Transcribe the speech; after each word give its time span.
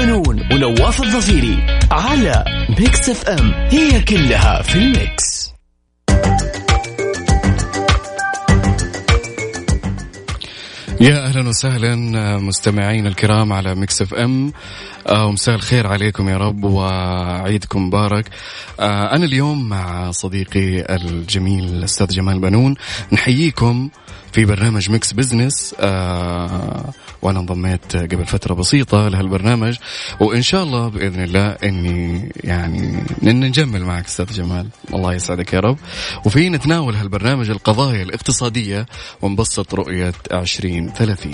بنون 0.00 0.52
ونواف 0.52 1.02
الظفيري 1.02 1.66
على 1.90 2.44
ميكس 2.78 3.08
اف 3.08 3.28
ام 3.28 3.52
هي 3.52 4.00
كلها 4.00 4.62
في 4.62 4.76
الميكس. 4.76 5.50
يا 11.00 11.26
أهلا 11.26 11.48
وسهلا 11.48 11.94
مستمعين 12.38 13.06
الكرام 13.06 13.52
على 13.52 13.74
ميكس 13.74 14.02
اف 14.02 14.14
ام 14.14 14.52
ومساء 15.12 15.54
الخير 15.54 15.86
عليكم 15.86 16.28
يا 16.28 16.36
رب 16.36 16.64
وعيدكم 16.64 17.86
مبارك. 17.86 18.28
آه، 18.80 19.16
أنا 19.16 19.24
اليوم 19.24 19.68
مع 19.68 20.10
صديقي 20.10 20.96
الجميل 20.96 21.64
الأستاذ 21.64 22.06
جمال 22.06 22.38
بنون. 22.38 22.74
نحييكم 23.12 23.90
في 24.32 24.44
برنامج 24.44 24.90
ميكس 24.90 25.12
بزنس 25.12 25.74
آه 25.80 26.90
وأنا 27.22 27.40
انضميت 27.40 27.96
قبل 27.96 28.26
فترة 28.26 28.54
بسيطة 28.54 29.08
لهالبرنامج 29.08 29.76
وإن 30.20 30.42
شاء 30.42 30.62
الله 30.62 30.88
بإذن 30.88 31.22
الله 31.22 31.48
إني 31.64 32.32
يعني 32.44 33.02
إن 33.22 33.40
نجمل 33.40 33.84
معك 33.84 34.04
أستاذ 34.06 34.26
جمال. 34.32 34.66
الله 34.94 35.14
يسعدك 35.14 35.52
يا 35.52 35.60
رب. 35.60 35.78
وفي 36.26 36.48
نتناول 36.48 36.94
هالبرنامج 36.94 37.50
القضايا 37.50 38.02
الاقتصادية 38.02 38.86
ونبسط 39.22 39.74
رؤية 39.74 40.12
2030 40.32 41.32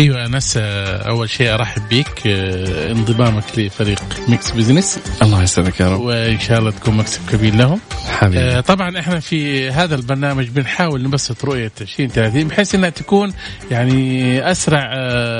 أيوه 0.00 0.26
انس 0.26 0.54
آه، 0.56 1.08
أول 1.08 1.30
شيء 1.30 1.54
أرحب 1.54 1.88
بك 1.88 2.26
آه، 2.26 2.92
انضمامك 2.92 3.58
لفريق 3.58 4.02
ميكس 4.28 4.50
بزنس. 4.50 4.98
الله 5.22 5.42
يسعدك 5.42 5.80
يا 5.80 5.88
رب. 5.88 6.00
وإن 6.00 6.40
شاء 6.40 6.58
الله 6.58 6.70
تكون 6.70 6.96
مكسب 6.96 7.20
كبير 7.30 7.54
لهم. 7.54 7.80
حبيبي. 8.08 8.40
آه، 8.40 8.60
طبعا 8.60 8.98
إحنا 8.98 9.20
في 9.20 9.70
هذا 9.70 9.94
البرنامج 9.94 10.48
بنحاول 10.48 11.02
نبسط 11.02 11.44
رؤية 11.44 11.72
2030 11.80 12.48
بحيث 12.48 12.74
إنها 12.74 12.90
تكون 12.90 13.32
يعني 13.70 14.50
أسرع 14.50 14.90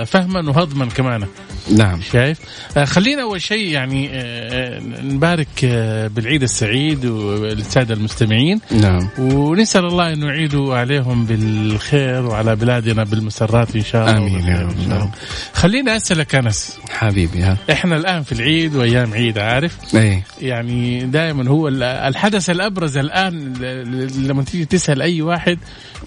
فهما 0.04 0.50
وهضما 0.50 0.86
كمان. 0.86 1.26
نعم. 1.76 2.00
شايف؟ 2.12 2.38
آه، 2.76 2.84
خلينا 2.84 3.22
أول 3.22 3.42
شيء 3.42 3.68
يعني 3.68 4.08
آه، 4.12 4.80
نبارك 5.02 5.48
آه، 5.64 6.06
بالعيد 6.06 6.42
السعيد 6.42 7.04
والساده 7.06 7.94
المستمعين. 7.94 8.60
نعم. 8.70 9.08
ونسأل 9.18 9.84
الله 9.84 10.12
انه 10.12 10.26
يعيدوا 10.26 10.76
عليهم 10.76 11.24
بالخير 11.26 12.26
وعلى 12.26 12.56
بلادنا 12.56 13.04
بالمسرات 13.04 13.76
إن 13.76 13.84
شاء 13.84 14.10
الله 14.10 14.18
آمين 14.18 14.46
يا 14.48 14.70
رب. 14.90 15.10
خليني 15.52 15.96
أسألك 15.96 16.34
أنس. 16.34 16.78
حبيبي 16.90 17.42
ها. 17.42 17.56
إحنا 17.70 17.96
الآن 17.96 18.22
في 18.22 18.32
العيد 18.32 18.76
وأيام 18.76 19.12
عيد 19.14 19.38
عارف؟ 19.38 19.76
اي 19.94 20.22
يعني 20.40 21.00
دائما 21.04 21.48
هو 21.48 21.68
ال- 21.68 21.82
الحدث 21.82 22.50
الأبرز 22.50 22.96
الآن 22.96 23.52
لما 24.26 24.42
تيجي 24.42 24.64
تسأل 24.64 25.02
أي 25.02 25.22
واحد 25.22 25.58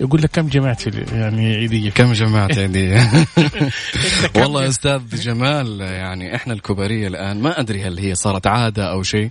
يقول 0.02 0.22
لك 0.22 0.30
كم 0.34 0.48
جمعت 0.48 0.82
يعني 1.14 1.56
عيدية؟ 1.56 1.90
كم 1.90 2.14
جمعت 2.14 2.58
عندي 2.64 2.96
كم 4.34 4.42
والله؟ 4.42 4.68
أستاذ 4.68 5.02
جمال 5.14 5.53
يعني 5.62 6.36
إحنا 6.36 6.54
الكبارية 6.54 7.08
الآن 7.08 7.42
ما 7.42 7.60
أدري 7.60 7.84
هل 7.84 7.98
هي 7.98 8.16
صارت 8.16 8.48
عادة 8.48 8.92
أو 8.92 9.04
شيء. 9.04 9.30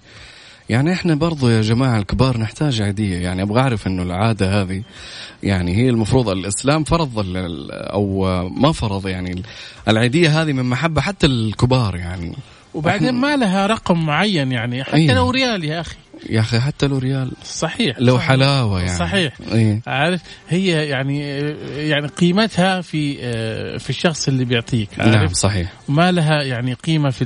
يعني 0.68 0.92
إحنا 0.92 1.14
برضو 1.14 1.48
يا 1.48 1.60
جماعة 1.60 1.98
الكبار 1.98 2.38
نحتاج 2.38 2.82
عيديه 2.82 3.16
يعني 3.16 3.42
أبغى 3.42 3.60
أعرف 3.60 3.86
إنه 3.86 4.02
العادة 4.02 4.62
هذه 4.62 4.82
يعني 5.42 5.76
هي 5.76 5.88
المفروض 5.88 6.28
الإسلام 6.28 6.84
فرض 6.84 7.24
أو 7.72 8.24
ما 8.48 8.72
فرض 8.72 9.06
يعني 9.06 9.42
العيدية 9.88 10.42
هذه 10.42 10.52
من 10.52 10.64
محبة 10.64 11.00
حتى 11.00 11.26
الكبار 11.26 11.96
يعني. 11.96 12.36
وبعدين 12.74 13.14
ما 13.14 13.36
لها 13.36 13.66
رقم 13.66 14.06
معين 14.06 14.52
يعني 14.52 14.84
حتى 14.84 14.96
أيوة. 14.96 15.14
لو 15.14 15.30
ريال 15.30 15.64
يا 15.64 15.80
أخي. 15.80 15.96
يا 16.30 16.40
أخي 16.40 16.60
حتى 16.60 16.86
لو 16.86 16.98
ريال. 16.98 17.30
صحيح 17.44 17.96
لو 18.00 18.16
صحيح. 18.16 18.28
حلاوة 18.28 18.80
يعني. 18.82 18.98
صحيح. 18.98 19.32
اي 19.52 19.80
عارف 19.86 20.20
هي 20.48 20.88
يعني 20.88 21.20
يعني 21.88 22.06
قيمتها 22.06 22.80
في 22.80 23.14
في 23.78 23.90
الشخص 23.90 24.28
اللي 24.28 24.44
بيعطيك 24.44 24.88
نعم 24.98 25.08
عارف؟ 25.18 25.32
صحيح. 25.32 25.72
ما 25.88 26.12
لها 26.12 26.42
يعني 26.42 26.72
قيمة 26.74 27.10
في 27.10 27.24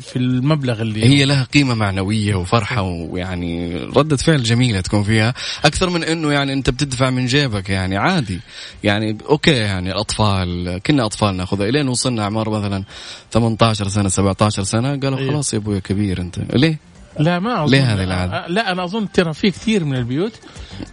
في- 0.00 0.16
المبلغ 0.16 0.82
اللي 0.82 1.04
هي 1.04 1.24
لها 1.24 1.44
قيمة 1.44 1.74
معنوية 1.74 2.34
وفرحة 2.34 2.82
ويعني 2.82 3.76
ردة 3.76 4.16
فعل 4.16 4.42
جميلة 4.42 4.80
تكون 4.80 5.02
فيها. 5.02 5.34
أكثر 5.64 5.90
من 5.90 6.04
أنه 6.04 6.32
يعني 6.32 6.52
أنت 6.52 6.70
بتدفع 6.70 7.10
من 7.10 7.26
جيبك 7.26 7.70
يعني 7.70 7.96
عادي. 7.96 8.40
يعني 8.84 9.18
أوكي 9.30 9.50
يعني 9.50 9.90
الأطفال 9.92 10.80
كنا 10.86 11.06
أطفال 11.06 11.36
نأخذها. 11.36 11.68
إلين 11.68 11.88
وصلنا 11.88 12.22
أعمار 12.22 12.50
مثلا 12.50 12.84
18 13.30 13.88
سنة 13.88 14.08
17 14.08 14.62
سنة 14.62 14.96
قالوا 15.00 15.18
إيه. 15.18 15.28
خلاص 15.30 15.54
يا 15.54 15.58
أبوي 15.58 15.80
كبير 15.80 16.20
أنت. 16.20 16.38
ليه؟ 16.54 16.78
لا 17.18 17.38
ما 17.38 17.64
أظن 17.64 17.70
ليه 17.70 17.94
هذه 17.94 18.04
العادة؟ 18.04 18.46
لا 18.46 18.72
أنا 18.72 18.84
أظن 18.84 19.12
ترى 19.12 19.34
في 19.34 19.50
كثير 19.50 19.84
من 19.84 19.96
البيوت 19.96 20.32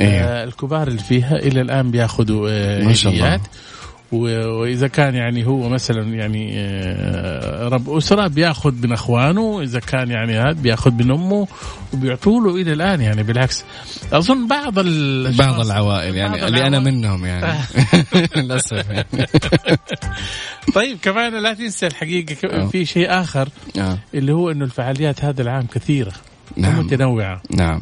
إيه. 0.01 0.23
آه 0.23 0.43
الكبار 0.43 0.87
اللي 0.87 0.99
فيها 0.99 1.35
إلى 1.35 1.61
الآن 1.61 1.91
بياخذوا 1.91 2.49
آه 2.51 2.83
ما 2.83 2.93
شاء 2.93 3.13
الله. 3.13 3.39
وإذا 4.15 4.87
كان 4.87 5.15
يعني 5.15 5.47
هو 5.47 5.69
مثلا 5.69 6.13
يعني 6.13 6.53
آه، 6.55 7.67
رب 7.67 7.89
أسرة 7.89 8.27
بيأخذ 8.27 8.73
من 8.83 8.93
أخوانه 8.93 9.61
إذا 9.61 9.79
كان 9.79 10.11
يعني 10.11 10.39
هذا 10.39 10.51
بيأخذ 10.61 10.91
من 10.91 11.11
أمه 11.11 11.47
وبيعطوا 11.93 12.41
له 12.41 12.55
إلى 12.61 12.73
الآن 12.73 13.01
يعني 13.01 13.23
بالعكس 13.23 13.63
أظن 14.13 14.47
بعض 14.47 14.79
ال 14.79 15.31
بعض 15.37 15.59
العوائل 15.59 16.15
يعني 16.15 16.33
بعض 16.37 16.43
اللي 16.43 16.67
أنا 16.67 16.77
العوائل. 16.77 16.95
منهم 16.97 17.25
يعني 17.25 17.59
للأسف 18.35 18.89
يعني 18.89 19.27
طيب 20.75 20.97
كمان 21.01 21.43
لا 21.43 21.53
تنسى 21.53 21.87
الحقيقة. 21.87 22.67
في 22.67 22.85
شيء 22.85 23.21
آخر 23.21 23.49
آه. 23.79 23.97
اللي 24.13 24.33
هو 24.33 24.51
إنه 24.51 24.65
الفعاليات 24.65 25.25
هذا 25.25 25.41
العام 25.41 25.65
كثيرة 25.67 26.11
نعم. 26.57 26.79
ومتنوعه 26.79 27.41
نعم. 27.55 27.81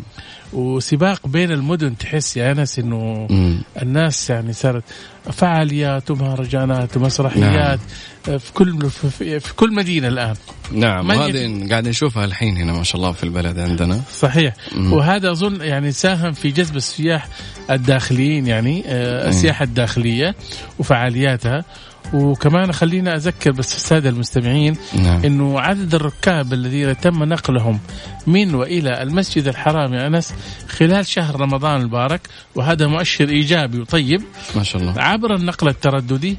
وسباق 0.54 1.28
بين 1.28 1.52
المدن 1.52 1.98
تحس 1.98 2.38
يا 2.38 2.52
أنس 2.52 2.80
إنه 2.80 3.28
مم. 3.30 3.62
الناس 3.82 4.30
يعني 4.30 4.54
صارت 4.54 4.84
فعاليات 5.32 6.12
ومهرجانات 6.12 6.98
ومسرحيات 6.98 7.80
في 8.24 8.54
كل 8.54 8.90
في, 8.90 9.40
في 9.40 9.54
كل 9.54 9.74
مدينة 9.74 10.08
الآن. 10.08 10.36
نعم. 10.72 11.10
وهذه 11.10 11.68
قاعد 11.70 11.88
نشوفها 11.88 12.26
الحين 12.26 12.58
هنا 12.58 12.74
ما 12.74 12.84
شاء 12.84 12.96
الله 12.96 13.12
في 13.12 13.24
البلد 13.24 13.60
عندنا. 13.60 14.02
صحيح. 14.14 14.54
مم. 14.76 14.94
وهذا 14.94 15.32
أظن 15.32 15.62
يعني 15.62 15.92
ساهم 15.92 16.34
في 16.34 16.52
جذب 16.52 16.76
السياح 16.76 17.28
الداخليين 17.70 18.48
يعني 18.48 18.84
آه، 18.88 19.30
السياحة 19.30 19.64
الداخلية 19.64 20.36
وفعالياتها. 20.80 21.66
وكمان 22.14 22.72
خلينا 22.72 23.16
أذكر 23.16 23.52
بس 23.52 23.76
السادة 23.76 24.10
المستمعين 24.10 24.78
نعم. 24.96 25.26
إنه 25.26 25.60
عدد 25.60 25.96
الركاب 25.96 26.54
الذين 26.54 26.98
تم 26.98 27.24
نقلهم 27.24 27.80
من 28.28 28.56
وإلى 28.56 29.04
المسجد 29.04 29.48
الحرام 29.48 29.94
يا 29.94 30.08
أنس 30.08 30.34
خلال 30.70 31.08
شهر 31.08 31.42
رمضان 31.42 31.82
المبارك 31.82 32.22
وهذا 32.56 32.88
مؤشر 32.88 33.30
إيجابي 33.30 33.80
وطيب. 33.80 34.22
ما 34.56 34.64
شاء 34.64 34.82
الله. 34.82 35.02
عبر 35.02 35.36
النقل 35.36 35.68
الترددي 35.68 36.38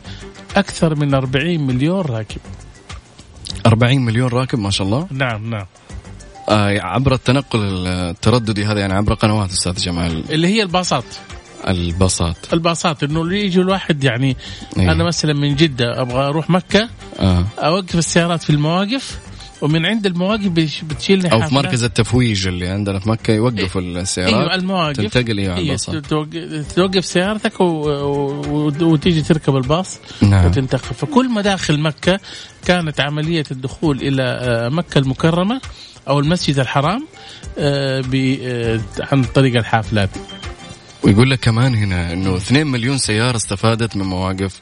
أكثر 0.56 0.94
من 0.94 1.14
40 1.14 1.60
مليون 1.66 2.00
راكب. 2.00 2.41
40 3.66 3.98
مليون 4.00 4.28
راكب 4.28 4.58
ما 4.58 4.70
شاء 4.70 4.86
الله. 4.86 5.06
نعم 5.10 5.50
نعم. 5.50 5.66
آه 6.48 6.80
عبر 6.80 7.14
التنقل 7.14 7.86
الترددي 7.86 8.64
هذا 8.64 8.80
يعني 8.80 8.92
عبر 8.92 9.14
قنوات 9.14 9.50
أستاذ 9.50 9.74
جمال. 9.74 10.24
اللي 10.30 10.48
هي 10.48 10.62
الباصات. 10.62 11.04
الباصات. 11.69 12.36
الباصات 12.52 13.02
إنه 13.02 13.22
اللي 13.22 13.41
يجي 13.44 13.60
الواحد 13.60 14.04
يعني 14.04 14.36
إيه. 14.78 14.92
أنا 14.92 15.04
مثلا 15.04 15.32
من 15.34 15.56
جدة 15.56 16.00
أبغى 16.02 16.26
أروح 16.28 16.50
مكة 16.50 16.88
آه. 17.20 17.44
أوقف 17.58 17.94
السيارات 17.94 18.42
في 18.42 18.50
المواقف 18.50 19.19
ومن 19.62 19.86
عند 19.86 20.06
المواقف 20.06 20.47
بتش- 20.48 20.83
بتشيلني 20.84 21.33
أو 21.33 21.41
في. 21.42 21.54
مركز 21.54 21.84
التفويج 21.84 22.47
اللي 22.47 22.68
عندنا 22.68 22.98
في 22.98 23.09
مكة 23.09 23.33
يوقفوا 23.34 23.80
السيارات 23.80 24.34
أيوه 24.34 24.54
المواقف. 24.54 24.97
تنتقل 24.97 25.39
أيوه 25.39 25.53
على 25.53 25.60
إيه 25.62 25.66
الباصات. 25.68 26.06
توقف, 26.77 27.04
سيارتك 27.04 27.60
و... 27.60 27.65
و... 27.65 28.72
وتيجي 28.83 29.22
تركب 29.22 29.56
الباص 29.56 29.98
نعم. 30.22 30.47
وتنتقل. 30.47 30.94
فكل 30.94 31.30
مداخل 31.30 31.80
مكة 31.80 32.21
كانت 32.66 33.00
عملية 33.00 33.44
الدخول 33.50 33.98
إلى 34.00 34.22
آه، 34.22 34.68
مكة 34.68 34.98
المكرمة 34.98 35.60
أو 36.09 36.18
المسجد 36.18 36.59
الحرام 36.59 37.06
آه، 37.59 38.03
آه، 38.15 38.80
عن 39.00 39.24
طريق 39.24 39.56
الحافلات. 39.56 40.10
ويقول 41.04 41.30
لك 41.30 41.41
كمان 41.41 41.74
هنا 41.74 42.12
إنه 42.12 42.36
2 42.36 42.66
مليون 42.66 42.98
سيارة 42.98 43.36
استفادت 43.36 43.97
من 43.97 44.04
مواقف 44.04 44.60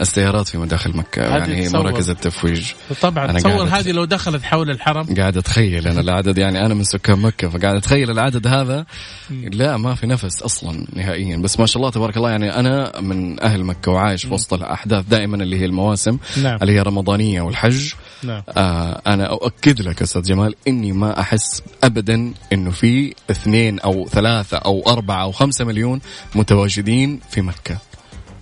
السيارات 0.00 0.48
في 0.48 0.58
مداخل 0.58 0.96
مكة. 0.96 1.36
هذه 1.36 1.50
يعني. 1.50 1.68
مراكز 1.68 2.10
التفويج. 2.10 2.72
طبعا 3.00 3.24
أنا 3.24 3.38
تصور 3.38 3.64
هذه 3.64 3.90
لو 3.92 4.04
دخلت 4.04 4.42
حول 4.42 4.70
الحرم. 4.70 5.14
قاعد 5.14 5.36
أتخيل 5.36 5.88
أنا 5.88 6.00
العدد 6.00 6.38
يعني 6.38 6.66
أنا 6.66 6.74
من 6.74 6.84
سكان 6.84 7.18
مكة 7.18 7.48
فقاعد 7.48 7.76
أتخيل 7.76 8.10
العدد 8.10 8.46
هذا. 8.46 8.86
لا 9.30 9.76
ما 9.76 9.94
في 9.94 10.06
نفس 10.06 10.42
أصلا 10.42 10.86
نهائيا. 10.92 11.36
بس 11.36 11.60
ما 11.60 11.66
شاء 11.66 11.76
الله 11.76 11.90
تبارك 11.90 12.16
الله 12.16 12.30
يعني 12.30 12.54
أنا 12.54 13.00
من 13.00 13.42
أهل 13.42 13.64
مكة 13.64 13.92
وعايش 13.92 14.26
في 14.26 14.34
وسط 14.34 14.54
الأحداث 14.54 15.04
دائما 15.04 15.36
اللي 15.36 15.60
هي 15.60 15.64
المواسم 15.64 16.18
نعم. 16.42 16.58
اللي 16.62 16.72
هي 16.72 16.82
رمضانية 16.82 17.42
والحج. 17.42 17.92
نعم. 18.22 18.42
آه 18.48 19.02
أنا 19.06 19.26
أؤكد 19.26 19.80
لك 19.80 20.02
أستاذ 20.02 20.22
جمال 20.22 20.54
إني 20.68 20.92
ما 20.92 21.20
أحس 21.20 21.62
ابدا 21.84 22.32
إنه 22.52 22.70
في 22.70 23.14
اثنين 23.30 23.80
أو 23.80 24.08
ثلاثة 24.08 24.56
أو 24.56 24.82
أربعة 24.86 25.22
أو 25.22 25.32
خمسة 25.32 25.64
مليون 25.64 26.00
متواجدين 26.34 27.20
في 27.30 27.40
مكة. 27.40 27.78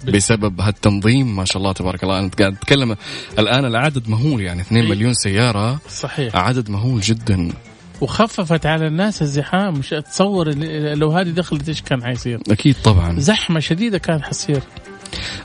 بسبب 0.08 0.61
هالتنظيم 0.61 1.37
ما 1.37 1.44
شاء 1.44 1.56
الله 1.58 1.73
تبارك 1.73 2.02
الله. 2.02 2.19
أنا 2.19 2.31
قاعد 2.38 2.52
أتكلم 2.52 2.96
الآن 3.38 3.64
العدد 3.64 4.08
مهول 4.08 4.40
يعني 4.40 4.61
2 4.61 4.82
إيه. 4.82 4.90
مليون 4.90 5.14
سيارة. 5.14 5.81
صحيح. 5.90 6.37
عدد 6.37 6.70
مهول 6.70 7.00
جدا. 7.00 7.52
وخففت 8.00 8.67
على 8.67 8.87
الناس 8.87 9.22
الزحام. 9.22 9.75
مش 9.75 9.88
تصور 9.88 10.55
لو 10.94 11.11
هذه 11.11 11.29
دخلت 11.29 11.69
إيش 11.69 11.82
كان 11.82 12.05
حيصير؟ 12.05 12.40
أكيد 12.50 12.76
طبعا. 12.84 13.20
زحمة 13.20 13.61
شديدة 13.61 13.99
كانت 13.99 14.22
حتصير 14.25 14.62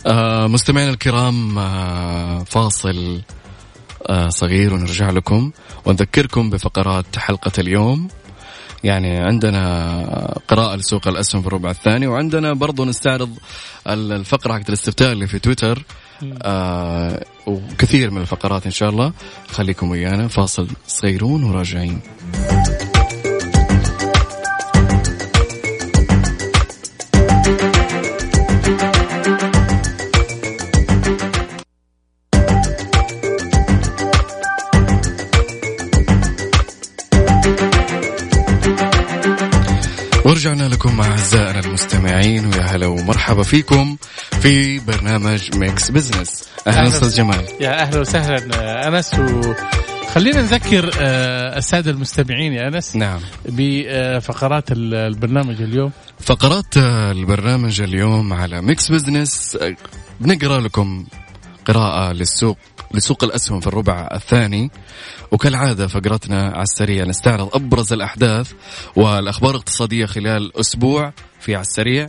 آه 0.07 0.47
مستمعينا 0.47 0.91
الكرام 0.91 1.57
آه 1.57 2.43
فاصل. 2.43 3.21
صغير 4.29 4.73
ونرجع 4.73 5.09
لكم 5.09 5.51
ونذكركم 5.85 6.49
بفقرات 6.49 7.05
حلقة 7.17 7.51
اليوم. 7.59 8.07
يعني 8.83 9.17
عندنا 9.17 10.37
قراءة 10.47 10.75
لسوق 10.75 11.07
الأسهم 11.07 11.41
في 11.41 11.47
الربع 11.47 11.69
الثاني 11.69 12.07
وعندنا 12.07 12.53
برضو 12.53 12.85
نستعرض 12.85 13.37
ال- 13.87 14.11
الفقرة 14.11 14.53
حقت 14.53 14.69
الاستفتاء 14.69 15.11
اللي 15.11 15.27
في 15.27 15.39
تويتر. 15.39 15.83
آه 16.41 17.25
وكثير 17.47 18.11
من 18.11 18.21
الفقرات 18.21 18.65
إن 18.65 18.71
شاء 18.71 18.89
الله. 18.89 19.13
خليكم 19.51 19.89
ويانا 19.89 20.27
فاصل 20.27 20.67
صغيرون 20.87 21.43
وراجعين. 21.43 21.99
لكم 40.91 41.01
أعزائنا 41.01 41.59
المستمعين 41.59 42.45
ويا 42.45 42.61
هلا 42.61 42.85
ومرحبا 42.87 43.43
فيكم 43.43 43.97
في 44.41 44.79
برنامج 44.79 45.55
ميكس 45.57 45.91
بزنس 45.91 46.43
أهلا 46.67 46.77
أهلا. 46.79 46.87
أستاذ 46.87 47.15
جمال. 47.15 47.45
يا 47.61 47.81
أهلا 47.81 47.99
وسهلا 47.99 48.47
آه، 48.55 48.87
انس 48.87 49.11
وخلينا 49.13 50.41
نذكر 50.41 50.91
آه، 50.99 51.57
السادة 51.57 51.91
المستمعين 51.91 52.53
يا 52.53 52.67
أنس 52.67 52.95
نعم. 52.95 53.19
بفقرات 53.45 54.71
ال- 54.71 54.93
البرنامج 54.93 55.61
اليوم. 55.61 55.91
فقرات 56.19 56.77
البرنامج 56.77 57.81
اليوم 57.81 58.33
على 58.33 58.61
ميكس 58.61 58.91
بزنس 58.91 59.57
آه، 59.61 59.75
بنقرأ 60.19 60.59
لكم 60.61 61.05
قراءة 61.65 62.13
للسوق 62.13 62.57
لسوق 62.93 63.23
الأسهم 63.23 63.59
في 63.59 63.67
الربع 63.67 64.09
الثاني. 64.13 64.71
وكالعادة 65.31 65.87
فقرتنا 65.87 66.43
على 66.43 66.63
السريع 66.63 67.05
نستعرض 67.05 67.49
أبرز 67.55 67.93
الأحداث 67.93 68.51
والأخبار 68.95 69.51
الاقتصادية 69.51 70.05
خلال 70.05 70.59
أسبوع 70.59 71.13
في 71.39 71.55
على 71.55 71.61
السريع. 71.61 72.07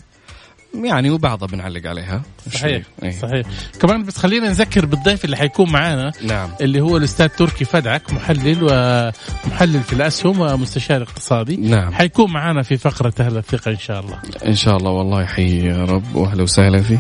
يعني 0.85 1.11
وبعضها 1.11 1.49
بنعلق 1.49 1.87
عليها. 1.87 2.23
صحيح 2.53 2.83
إيه. 3.03 3.11
صحيح. 3.11 3.47
كمان 3.81 4.05
بس 4.05 4.19
خلينا 4.19 4.49
نذكر 4.49 4.87
بالضيف 4.87 5.25
اللي 5.25 5.37
حيكون 5.37 5.71
معانا 5.73 6.13
نعم. 6.23 6.51
اللي 6.61 6.81
هو 6.81 6.97
الأستاذ 6.97 7.29
تركي 7.29 7.65
فدعك 7.65 8.13
محلل 8.13 8.59
ومحلل 8.63 9.83
في 9.83 9.93
الأسهم 9.93 10.41
ومستشار 10.41 11.03
اقتصادي. 11.03 11.57
نعم. 11.57 11.93
حيكون 11.95 12.33
معانا 12.33 12.63
في 12.63 12.77
فقرة 12.77 13.13
أهل 13.21 13.37
الثقة 13.37 13.71
إن 13.71 13.79
شاء 13.79 14.01
الله. 14.01 14.19
إن 14.47 14.55
شاء 14.55 14.77
الله 14.77 14.91
والله 14.91 15.23
يحيي 15.23 15.65
يا 15.65 15.85
رب 15.85 16.15
وأهلا 16.15 16.43
وسهلا 16.43 16.83
فيه. 16.83 16.99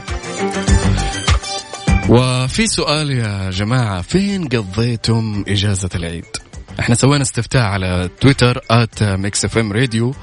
وفي 2.08 2.66
سؤال 2.66 3.10
يا 3.10 3.50
جماعة 3.50 4.02
فين 4.02 4.48
قضيتم 4.48 5.44
إجازة 5.48 5.90
العيد؟ 5.94 6.24
إحنا 6.80 6.94
سوينا 6.94 7.22
استفتاء 7.22 7.62
على 7.62 8.10
تويتر 8.20 8.60
at 8.70 9.02
ميكس 9.02 9.44
اف 9.44 9.58
ام 9.58 9.72
راديو 9.72 10.14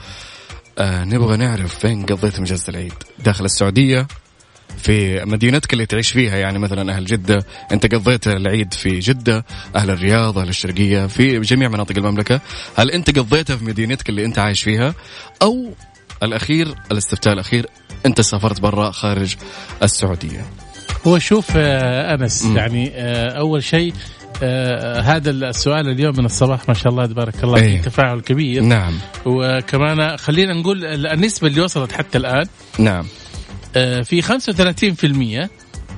نبغى 0.82 1.38
نعرف 1.38 1.80
فين 1.80 2.06
قضيتم 2.06 2.44
إجازة 2.44 2.70
العيد؟ 2.70 2.94
داخل 3.20 3.46
السعودية 3.46 4.08
في 4.78 5.26
مدينتك 5.26 5.74
اللي 5.74 5.86
تعيش 5.86 6.12
فيها 6.12 6.38
يعني 6.38 6.60
مثلا 6.60 6.94
أهل 6.94 7.06
جدة. 7.06 7.46
أنت 7.72 7.96
قضيت 7.96 8.28
العيد 8.28 8.74
في 8.74 9.00
جدة 9.00 9.46
أهل 9.76 9.90
الرياض 9.90 10.38
أهل 10.38 10.50
الشرقية 10.50 11.08
في 11.08 11.40
جميع 11.40 11.70
مناطق 11.70 11.98
المملكة. 11.98 12.42
هل 12.76 12.92
أنت 12.92 13.20
قضيتها 13.20 13.56
في 13.56 13.66
مدينتك 13.66 14.10
اللي 14.10 14.26
أنت 14.26 14.40
عايش 14.40 14.64
فيها؟ 14.64 14.94
أو 15.42 15.74
الأخير 16.24 16.76
الاستفتاء 16.92 17.34
الأخير 17.34 17.66
أنت 18.06 18.22
سافرت 18.22 18.62
برا 18.62 18.92
خارج 18.92 19.36
السعودية. 19.84 20.46
هو 21.08 21.20
شوف 21.20 21.52
آه، 21.56 22.16
أنس. 22.16 22.46
يعني 22.46 22.92
آه، 22.96 23.30
أول 23.30 23.64
شيء 23.64 23.94
آه، 24.44 25.02
هذا 25.02 25.30
السؤال 25.30 25.90
اليوم 25.90 26.16
من 26.18 26.26
الصباح 26.26 26.68
ما 26.68 26.74
شاء 26.74 26.92
الله 26.92 27.06
تبارك 27.06 27.44
الله 27.44 27.58
إيه. 27.58 27.78
في 27.78 27.90
تفاعل 27.90 28.20
كبير 28.20 28.64
نعم 28.64 28.94
وكمان 29.26 30.18
خلينا 30.18 30.54
نقول 30.54 30.86
النسبة 30.86 31.48
اللي 31.48 31.62
وصلت 31.62 31.92
حتى 31.92 32.18
الآن 32.18 32.46
نعم 32.80 33.06
آه، 33.76 34.02
في 34.02 34.22
35% 34.22 35.50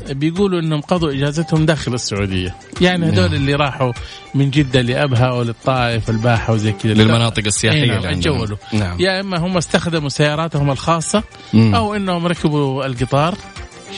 بيقولوا 0.09 0.59
إنهم 0.59 0.81
قضوا 0.81 1.12
إجازتهم 1.12 1.65
داخل 1.65 1.94
السعودية 1.94 2.56
يعني 2.81 3.06
هذول 3.06 3.15
نعم. 3.15 3.33
اللي 3.33 3.56
راحوا 3.56 3.92
من 4.36 4.50
جدة 4.50 4.81
لأبها 4.81 5.25
أو 5.25 5.42
للطائف 5.42 6.09
الباحه 6.09 6.54
وزي 6.54 6.71
كذا 6.71 6.94
للمناطق 6.94 7.44
السياحية 7.45 7.83
إيه 7.83 8.00
نعم،. 8.00 8.06
اتجولوا. 8.06 8.57
نعم 8.74 9.00
يا 9.00 9.19
إما 9.19 9.38
هم 9.38 9.57
استخدموا 9.57 10.09
سياراتهم 10.09 10.71
الخاصة 10.71 11.24
مم. 11.54 11.75
أو 11.75 11.95
إنهم 11.95 12.27
ركبوا 12.27 12.86
القطار 12.86 13.38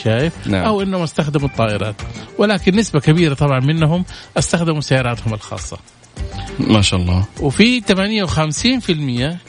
شايف؟ 0.02 0.46
نعم. 0.46 0.64
أو 0.64 0.82
إنهم 0.82 1.02
استخدموا 1.02 1.48
الطائرات. 1.48 1.94
ولكن 2.38 2.76
نسبة 2.76 3.00
كبيرة 3.00 3.34
طبعا 3.34 3.60
منهم 3.60 4.04
استخدموا 4.38 4.80
سياراتهم 4.80 5.34
الخاصة. 5.34 5.78
ما 6.58 6.82
شاء 6.82 7.00
الله. 7.00 7.24
وفي 7.40 7.80
58% 7.80 7.90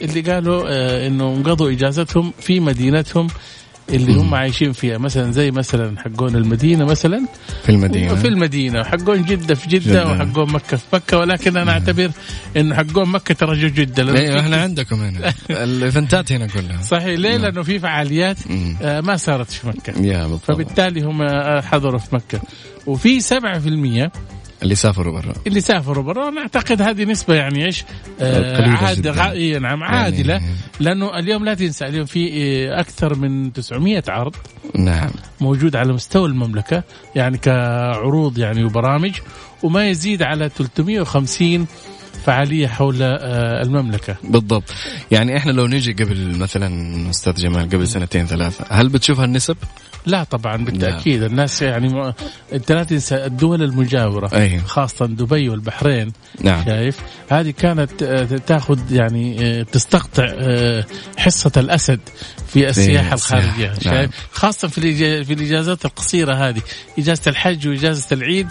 اللي 0.02 0.20
قالوا 0.20 0.64
آه 0.68 1.06
إنه 1.06 1.42
قضوا 1.42 1.70
إجازتهم 1.70 2.32
في 2.40 2.60
مدينتهم 2.60 3.26
اللي 3.90 4.14
هم 4.14 4.34
عايشين 4.34 4.72
فيها. 4.72 4.98
مثلا 4.98 5.32
زي 5.32 5.50
مثلا 5.50 5.98
حقون 6.00 6.36
المدينة 6.36 6.84
مثلا. 6.84 7.26
في 7.62 7.68
المدينة. 7.68 8.14
في 8.14 8.28
المدينة. 8.28 8.80
وحقون 8.80 9.24
جدة 9.24 9.54
في 9.54 9.68
جدة, 9.68 9.90
جدة. 9.90 10.06
وحقون 10.12 10.52
مكة 10.52 10.76
في 10.76 10.84
مكة. 10.92 11.18
ولكن 11.18 11.56
أنا 11.56 11.72
أعتبر 11.72 12.10
انه 12.56 12.74
حقون 12.74 13.08
مكة 13.08 13.34
ترى 13.34 13.60
جو 13.60 13.68
جدة. 13.68 14.02
لأنه 14.02 14.18
أيوه 14.18 14.34
في- 14.34 14.40
إحنا 14.40 14.62
عندكم 14.62 14.96
هنا. 15.02 15.34
الايفنتات 15.50 16.32
هنا 16.32 16.46
كلها. 16.46 16.82
صحيح. 16.82 17.18
ليه؟ 17.18 17.30
نعم. 17.36 17.40
لأنه 17.42 17.62
في 17.62 17.78
فعاليات. 17.78 18.36
آه 18.82 19.00
ما 19.00 19.16
صارت 19.16 19.50
في 19.50 19.68
مكة. 19.68 20.36
فبالتالي 20.38 21.00
هم 21.02 21.22
آه، 21.22 21.60
حضروا 21.60 21.98
في 21.98 22.14
مكة. 22.14 22.40
وفي 22.86 23.20
7% 23.20 24.10
اللي 24.62 24.74
سافروا 24.74 25.20
برا. 25.20 25.32
اللي 25.46 25.60
سافروا 25.60 26.04
برا 26.04 26.28
أنا 26.28 26.40
أعتقد 26.40 26.82
هذه 26.82 27.04
نسبة 27.04 27.34
يعني 27.34 27.64
إيش؟ 27.66 27.84
آه 28.20 28.56
قليلة 28.56 28.78
عاد. 28.78 29.06
غ- 29.06 29.30
إيه 29.30 29.58
نعم 29.58 29.82
عادلة. 29.84 30.32
يعني- 30.34 30.46
لأنه 30.80 31.18
اليوم 31.18 31.44
لا 31.44 31.54
تنسى 31.54 31.84
اليوم 31.86 32.04
في 32.06 32.28
آه، 32.32 32.80
أكثر 32.80 33.14
من 33.18 33.52
900 33.52 34.02
عرض 34.08 34.34
نعم. 34.74 35.10
موجود 35.40 35.76
على 35.76 35.92
مستوى 35.92 36.28
المملكة 36.28 36.82
يعني 37.14 37.38
كعروض 37.38 38.38
يعني 38.38 38.64
وبرامج 38.64 39.12
وما 39.62 39.88
يزيد 39.88 40.22
على 40.22 40.48
350 40.48 41.66
فعالية 42.26 42.66
حول 42.66 43.02
آه، 43.02 43.62
المملكة. 43.62 44.16
بالضبط. 44.24 44.64
يعني 45.10 45.36
إحنا 45.36 45.52
لو 45.52 45.66
نيجي 45.66 45.92
قبل 45.92 46.38
مثلا 46.38 46.70
أستاذ 47.10 47.34
جمال 47.34 47.62
قبل 47.68 47.88
سنتين 47.88 48.26
ثلاثة 48.26 48.64
هل 48.70 48.88
بتشوف 48.88 49.20
هالنسب؟ 49.20 49.56
لا 50.06 50.24
طبعا 50.24 50.64
بالتأكيد 50.64 51.22
الناس 51.22 51.62
يعني 51.62 51.88
م... 51.88 52.12
انت 52.52 52.72
لا 52.72 52.84
تنسى 52.84 53.26
الدول 53.26 53.62
المجاورة 53.62 54.30
أيه. 54.34 54.58
خاصة 54.58 55.06
دبي 55.06 55.48
والبحرين 55.48 56.12
نعم 56.40 56.64
شايف 56.64 56.98
هذه 57.28 57.50
كانت 57.50 58.02
آه، 58.02 58.24
تأخذ 58.24 58.92
يعني 58.92 59.36
آه، 59.40 59.62
تستقطع 59.62 60.26
آه، 60.38 60.84
حصة 61.18 61.52
الأسد 61.56 62.00
في 62.46 62.68
السياحة 62.68 63.14
السياحة. 63.14 63.14
الخارجية 63.14 63.66
نعم. 63.66 63.80
شايف 63.80 64.10
خاصة 64.32 64.68
في 64.68 65.24
في 65.24 65.32
الإجازات 65.32 65.84
القصيرة 65.84 66.34
هذه 66.34 66.62
إجازة 66.98 67.22
الحج 67.26 67.68
وإجازة 67.68 68.06
العيد 68.12 68.48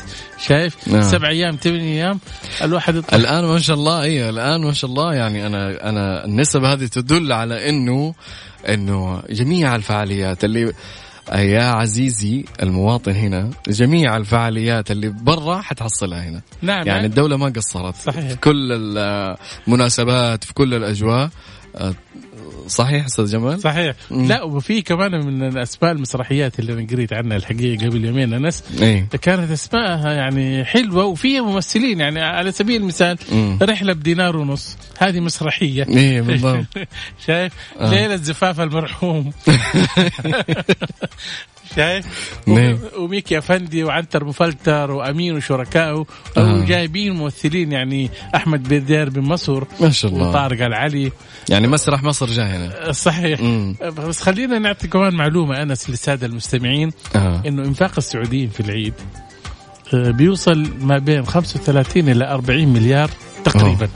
شايف 0.48 0.88
نعم. 0.88 1.02
سبع 1.02 1.30
أيام 1.30 1.56
ثمان 1.56 1.80
أيام 1.80 2.20
الواحد 2.62 2.96
يطلع 2.96 3.18
الآن 3.18 3.46
ما 3.46 3.60
شاء 3.60 3.76
الله 3.76 4.02
اي 4.02 4.30
الآن 4.30 4.62
ما 4.62 4.74
شاء 4.74 4.90
الله 4.90 5.14
يعني 5.14 5.48
أنا 5.48 5.90
أنا 5.90 6.26
النسب 6.26 6.64
هذه 6.64 6.86
تدل 6.86 7.32
على 7.32 7.70
انه 7.70 8.14
إنه 8.70 9.24
جميع 9.30 9.76
الفعاليات 9.76 10.44
اللي 10.44 10.74
يا 11.34 11.64
عزيزي 11.64 12.46
المواطن 12.64 13.12
هنا 13.12 13.50
جميع 13.68 14.18
الفعاليات 14.18 14.92
اللي 14.92 15.10
برا 15.10 15.62
حتحصلها 15.62 16.24
هنا. 16.30 16.42
نعم 16.62 16.88
يعني 16.88 17.08
الدولة 17.08 17.38
ما 17.38 17.50
قصرت. 17.50 17.96
صحيح. 17.96 18.30
في 18.30 18.36
كل 18.36 18.72
المناسبات 19.68 20.44
في 20.44 20.54
كل 20.54 20.74
الأجواء 20.74 21.30
آه، 21.76 21.94
صحيح 22.68 23.06
أستاذ 23.06 23.26
جمال؟ 23.32 23.62
صحيح. 23.62 23.96
مم. 24.12 24.28
لا 24.28 24.44
وفي 24.44 24.82
كمان 24.82 25.26
من 25.26 25.58
اسماء 25.58 25.92
المسرحيات 25.92 26.60
اللي 26.60 26.74
أنا 26.74 26.88
قريت 26.92 27.14
عنها 27.14 27.38
الحقيقة 27.38 27.86
قبل 27.88 28.06
يومين 28.06 28.34
أنس. 28.34 28.64
إيه. 28.82 29.08
كانت 29.22 29.52
اسمائها 29.52 30.12
يعني 30.14 30.66
حلوة 30.66 31.06
وفيها 31.06 31.42
ممثلين 31.42 32.00
يعني 32.00 32.22
على 32.22 32.52
سبيل 32.52 32.82
المثال 32.82 33.18
مم. 33.32 33.60
رحلة 33.62 33.94
بدينار 33.94 34.38
ونص. 34.38 34.78
هذه 34.98 35.20
مسرحية. 35.20 35.88
إيه 35.90 36.22
بالضبط. 36.22 36.66
شايف؟ 37.28 37.54
آه. 37.80 37.90
ليلة 37.90 38.16
زفاف 38.16 38.60
المرحوم. 38.62 39.32
شايف؟ 41.76 42.06
نعم. 42.48 42.74
و- 42.74 43.04
وميكي 43.04 43.38
أفندي 43.38 43.84
وعنتر 43.84 44.26
مفلتر 44.26 44.92
وأمين 44.92 45.36
وشركائه 45.36 46.06
آه. 46.38 46.54
وجايبين 46.56 47.14
ممثلين 47.14 47.72
يعني 47.72 48.10
أحمد 48.36 48.64
بدير 48.74 49.10
بن 49.10 49.22
مصر 49.22 49.64
ما 49.82 49.90
شاء 49.90 50.12
الله. 50.12 50.30
وطارق 50.30 50.66
العلي. 50.66 51.12
يعني 51.50 51.68
مسرح 51.68 52.04
مصر 52.04 52.26
جاي. 52.26 52.55
هنا. 52.56 52.92
صحيح. 52.92 53.42
مم. 53.42 53.76
بس 53.98 54.22
خلينا 54.22 54.60
نعطي 54.60 54.88
كمان 54.88 55.14
معلومة 55.14 55.62
أنس 55.62 55.90
للساده 55.90 56.28
المستمعين 56.28 56.92
آه. 57.16 57.42
إنه 57.48 57.64
إنفاق 57.66 57.92
السعوديين 57.98 58.50
في 58.50 58.60
العيد 58.60 58.94
آه، 59.94 60.12
بيوصل 60.12 60.70
ما 60.82 60.98
بين 60.98 61.26
35 61.26 62.10
إلى 62.10 62.28
40 62.32 62.68
مليار 62.68 63.10
تقريبا. 63.44 63.90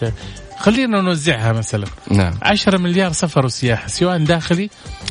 شا- 0.00 0.12
خلينا 0.58 1.00
نوزعها 1.00 1.52
مثلا. 1.52 1.86
نعم. 2.10 2.34
10 2.42 2.78
مليار 2.78 3.12
سفر 3.12 3.44
وسياحه 3.46 3.88
سواء 3.88 4.18
داخلي 4.24 4.70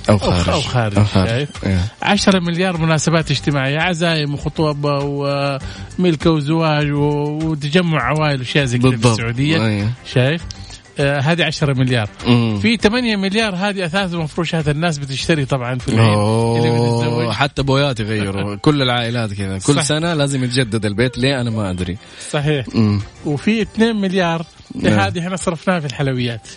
أو 0.10 0.18
أو- 0.20 0.22
خارج. 0.24 0.50
أو 0.50 0.62
خارج، 0.62 0.98
أو 0.98 1.06
شايف؟ 1.06 1.50
إيه. 1.66 1.80
10 2.02 2.40
مليار 2.40 2.78
مناسبات 2.78 3.32
اجتماعية 3.32 3.80
عزايم 3.80 4.34
وخطوبة 4.34 5.00
وملك 6.00 6.26
وزواج 6.26 6.92
و- 6.92 7.40
وتجمع 7.44 8.02
عوائل 8.04 8.40
وأشياء 8.40 8.66
زي 8.66 8.78
كذا 8.78 8.98
في 8.98 9.08
السعودية 9.08 9.66
أيه. 9.66 9.90
شايف؟ 10.14 10.42
آه 10.44 10.65
هذه 11.00 11.44
10 11.46 11.74
مليار. 11.74 12.10
مم. 12.28 12.60
في 12.60 12.78
8 12.78 13.16
مليار 13.16 13.56
هذه 13.56 13.86
أثاث 13.86 14.14
ومفروشات 14.14 14.70
الناس 14.70 14.98
بتشتري 14.98 15.46
طبعا 15.46 15.78
في 15.78 15.88
العيد 15.88 16.18
اللي 16.66 17.34
حتى 17.34 17.64
بويات 17.64 18.00
يغيروا. 18.00 18.56
كل 18.66 18.82
العائلات 18.82 19.34
كذا. 19.34 19.58
كل 19.58 19.76
صح. 19.76 19.82
سنة 19.82 20.14
لازم 20.14 20.44
يتجدد 20.44 20.86
البيت. 20.86 21.18
ليه؟ 21.18 21.42
أنا 21.42 21.50
ما 21.50 21.70
أدري. 21.72 21.98
صحيح. 22.32 22.66
مم. 22.76 23.02
وفي 23.26 23.62
2 23.62 23.96
مليار. 23.96 24.46
نعم. 24.76 25.00
هذه 25.00 25.20
إحنا 25.20 25.36
صرفناها 25.36 25.80
في 25.80 25.86
الحلويات. 25.86 26.48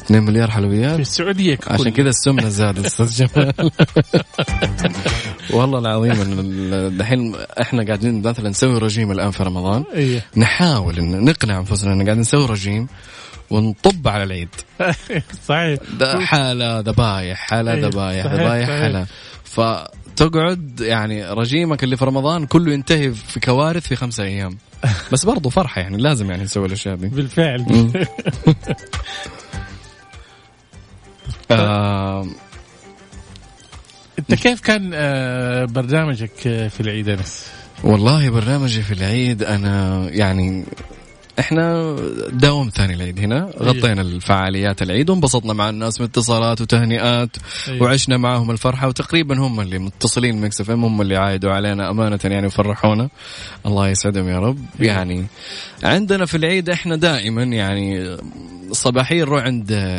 2 0.00 0.22
مليار 0.22 0.48
في 0.48 0.52
حلويات 0.52 1.00
السعودية 1.00 1.54
ككل. 1.54 1.74
عشان 1.74 1.88
كذا 1.88 2.08
السمنة 2.08 2.48
زادت 2.48 2.86
أستاذ 2.86 3.10
جمال. 3.10 3.52
والله 5.50 5.78
العظيم 5.78 6.14
دحين 6.98 7.34
إحنا 7.60 7.84
قاعدين 7.84 8.22
مثلا 8.22 8.48
نسوي 8.48 8.78
رجيم 8.78 9.12
الآن 9.12 9.30
في 9.30 9.42
رمضان. 9.42 9.84
إيه. 9.94 10.24
نحاول 10.36 10.94
نقنع 11.00 11.58
أنفسنا 11.58 11.92
إن 11.92 12.02
قاعدين 12.02 12.20
نسوي 12.20 12.46
رجيم. 12.46 12.88
ونطب 13.50 14.08
على 14.08 14.22
العيد 14.22 14.48
صحيح 15.48 15.78
ده 15.98 16.20
حالة 16.20 16.80
ذبايح 16.80 17.38
حالة 17.38 17.74
ذبايح 17.88 18.26
ذبايح. 18.26 18.68
حالة 18.68 19.06
فتقعد 19.44 20.80
يعني 20.80 21.24
رجيمك 21.26 21.84
اللي 21.84 21.96
في 21.96 22.04
رمضان 22.04 22.46
كله 22.46 22.72
ينتهي 22.72 23.12
في 23.12 23.40
كوارث 23.40 23.86
في 23.88 23.96
خمسة 23.96 24.24
أيام 24.24 24.58
بس 25.12 25.24
برضو 25.24 25.50
فرحة 25.50 25.80
يعني 25.80 25.96
لازم 25.96 26.30
يعني 26.30 26.42
نسوي 26.44 26.66
الأشياء 26.66 26.94
دي 26.96 27.08
بالفعل. 27.08 27.64
آه 31.50 32.26
أنت 34.18 34.34
كيف 34.34 34.60
كان 34.60 34.90
آه، 34.94 35.64
برنامجك 35.64 36.34
في 36.68 36.80
العيد 36.80 37.08
أنس؟ 37.08 37.46
والله 37.84 38.30
برنامجي 38.30 38.82
في 38.82 38.94
العيد 38.94 39.42
أنا 39.42 40.06
يعني 40.10 40.64
إحنا 41.38 41.96
داوم 42.32 42.68
ثاني 42.68 42.94
العيد 42.94 43.20
هنا. 43.20 43.50
غطينا 43.58 44.02
الفعاليات 44.02 44.82
العيد 44.82 45.10
وانبسطنا 45.10 45.52
مع 45.52 45.68
الناس 45.68 46.00
من 46.00 46.06
اتصالات 46.06 46.60
وتهنئات 46.60 47.30
أيوة. 47.68 47.82
وعشنا 47.82 48.16
معهم 48.16 48.50
الفرحة 48.50 48.88
وتقريبا 48.88 49.38
هم 49.38 49.60
اللي 49.60 49.78
متصلين 49.78 50.40
ميكس 50.40 50.60
إف 50.60 50.70
إم 50.70 50.84
هم 50.84 51.00
اللي 51.00 51.16
عايدوا 51.16 51.52
علينا 51.52 51.90
أمانة 51.90 52.18
يعني 52.24 52.46
وفرحونا. 52.46 53.08
الله 53.66 53.88
يسعدهم 53.88 54.28
يا 54.28 54.38
رب. 54.38 54.58
يعني 54.80 55.26
عندنا 55.82 56.26
في 56.26 56.36
العيد 56.36 56.70
إحنا 56.70 56.96
دائما 56.96 57.42
يعني 57.42 58.16
صباحيا 58.72 59.24
نروح 59.24 59.42
عند 59.42 59.94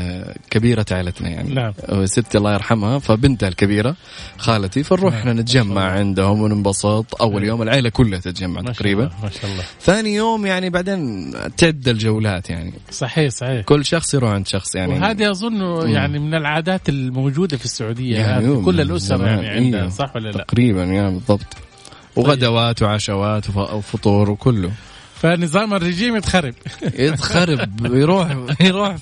كبيرة 0.50 0.86
عائلتنا 0.92 1.30
يعني. 1.30 1.54
نعم. 1.54 1.74
ستي 2.06 2.38
الله 2.38 2.54
يرحمها 2.54 3.00
فبنتها 3.00 3.50
الكبيرة 3.50 3.96
خالتي 4.38 4.84
فنروح 4.84 5.14
نعم. 5.14 5.20
إحنا 5.22 5.34
نتجمع 5.34 5.82
عندهم 5.92 6.42
وننبسط. 6.42 7.22
أول 7.22 7.34
نعم. 7.34 7.46
يوم 7.46 7.62
العائلة 7.62 7.90
كلها 7.90 8.20
تتجمع 8.20 8.62
ما 8.62 8.68
شاء 8.68 8.74
تقريبا. 8.74 9.04
الله 9.04 9.16
ما 9.24 9.30
شاء 9.30 9.52
الله. 9.52 9.64
ثاني 9.82 10.16
يوم 10.16 10.46
يعني 10.46 10.70
بعدين 10.70 11.25
تعد 11.58 11.88
الجولات 11.88 12.50
يعني 12.50 12.74
صحيح 12.92 13.30
صحيح 13.32 13.62
كل 13.66 13.86
شخص 13.86 14.14
يروح 14.14 14.32
عند 14.32 14.48
شخص 14.48 14.76
يعني 14.76 14.94
وهذه 14.94 15.32
أظن 15.32 15.90
يعني 15.90 16.20
من 16.20 16.34
العادات 16.34 16.90
الموجودة 16.90 17.58
في 17.58 17.66
السعودية 17.66 18.18
يعني 18.18 18.46
يوم 18.46 18.66
كل 18.66 18.82
الأسر. 18.82 19.26
يعني 19.26 19.48
عندها 19.48 19.84
إيه. 19.84 19.90
صح 19.90 20.16
ولا 20.16 20.30
لا؟ 20.30 20.44
تقريبا 20.44 20.84
يعني 20.84 21.14
بالضبط 21.14 21.58
وغدوات 22.16 22.82
وعشوات 22.82 23.50
وف- 23.50 23.58
وفطور 23.74 24.30
وكله 24.30 24.72
فنظام 25.16 25.74
الرجيم 25.74 26.16
يتخرب 26.16 26.54
يتخرب 27.00 27.86
يروح 27.96 28.38
يروح 28.62 28.96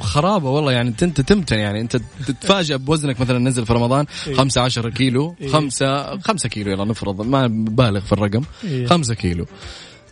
خرابة 0.00 0.50
والله 0.50 0.72
يعني 0.72 0.88
انت 1.02 1.20
تمتن 1.20 1.58
يعني 1.58 1.80
انت 1.80 1.96
تتفاجئ 2.26 2.76
بوزنك 2.78 3.20
مثلا 3.20 3.38
نزل 3.38 3.66
في 3.66 3.72
رمضان 3.72 4.06
إيه. 4.26 4.34
5 4.34 4.60
10 4.62 4.90
كيلو 4.90 5.36
إيه. 5.40 5.48
5 5.48 6.18
5 6.20 6.48
كيلو 6.48 6.70
يلا 6.72 6.84
نفرض 6.84 7.20
ما 7.26 7.46
بالغ 7.50 8.00
في 8.00 8.12
الرقم 8.12 8.42
إيه. 8.64 8.86
5 8.86 9.14
كيلو 9.14 9.46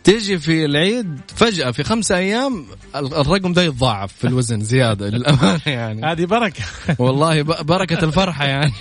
تيجي 0.05 0.39
في 0.39 0.65
العيد 0.65 1.19
فجأة 1.35 1.71
في 1.71 1.83
خمسة 1.83 2.17
أيام 2.17 2.65
ال- 2.95 3.13
الرقم 3.13 3.53
ده 3.53 3.63
يتضاعف 3.63 4.13
في 4.13 4.27
الوزن 4.27 4.61
زيادة 4.61 5.09
للأمانة 5.09 5.61
يعني. 5.65 6.05
هذه 6.11 6.25
بركة. 6.25 6.63
والله 6.99 7.41
بركة 7.41 8.03
الفرحة 8.05 8.45
يعني. 8.45 8.71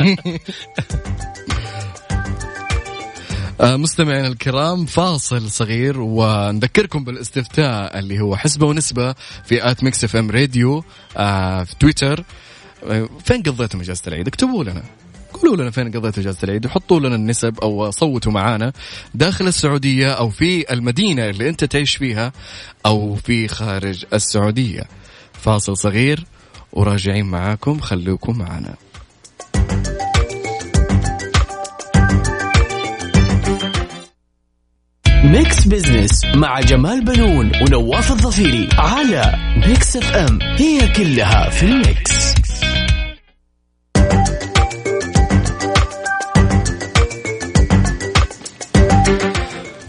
آه، 3.60 3.76
مستمعينا 3.76 4.26
الكرام 4.28 4.86
فاصل 4.86 5.50
صغير 5.50 6.00
ونذكركم 6.00 7.04
بالاستفتاء 7.04 7.98
اللي 7.98 8.20
هو 8.20 8.36
حسبة 8.36 8.66
ونسبة 8.66 9.14
في 9.44 9.70
at 9.70 9.84
ميكس 9.84 10.04
إف 10.04 10.16
إم 10.16 10.30
راديو 10.30 10.84
آه، 11.16 11.64
في 11.64 11.74
تويتر. 11.80 12.24
آه، 12.90 13.08
فين 13.24 13.42
قضيتم 13.42 13.80
اجازة 13.80 14.02
العيد؟ 14.06 14.26
اكتبوا 14.26 14.64
لنا. 14.64 14.82
قولوا 15.34 15.56
لنا 15.56 15.70
فين 15.70 15.90
قضيتوا 15.90 16.22
إجازة 16.22 16.38
العيد 16.44 16.66
وحطوا 16.66 17.00
لنا 17.00 17.14
النسب 17.14 17.58
أو 17.62 17.90
صوتوا 17.90 18.32
معانا 18.32 18.72
داخل 19.14 19.46
السعودية 19.48 20.12
أو 20.12 20.28
في 20.30 20.72
المدينة 20.72 21.30
اللي 21.30 21.48
أنت 21.48 21.64
تعيش 21.64 21.96
فيها 21.96 22.32
أو 22.86 23.14
في 23.14 23.48
خارج 23.48 24.04
السعودية. 24.12 24.82
فاصل 25.32 25.76
صغير 25.76 26.24
وراجعين 26.72 27.26
معاكم 27.26 27.80
خلوكم 27.80 28.38
معنا. 28.38 28.74
ميكس 35.24 35.66
بزنس 35.66 36.24
مع 36.24 36.60
جمال 36.60 37.04
بنون 37.04 37.52
ونواف 37.62 38.10
الظفيري 38.10 38.68
على 38.78 39.34
ميكس 39.66 39.96
اف 39.96 40.12
ام 40.12 40.38
هي 40.42 40.88
كلها 40.88 41.50
في 41.50 41.62
الميكس. 41.62 42.23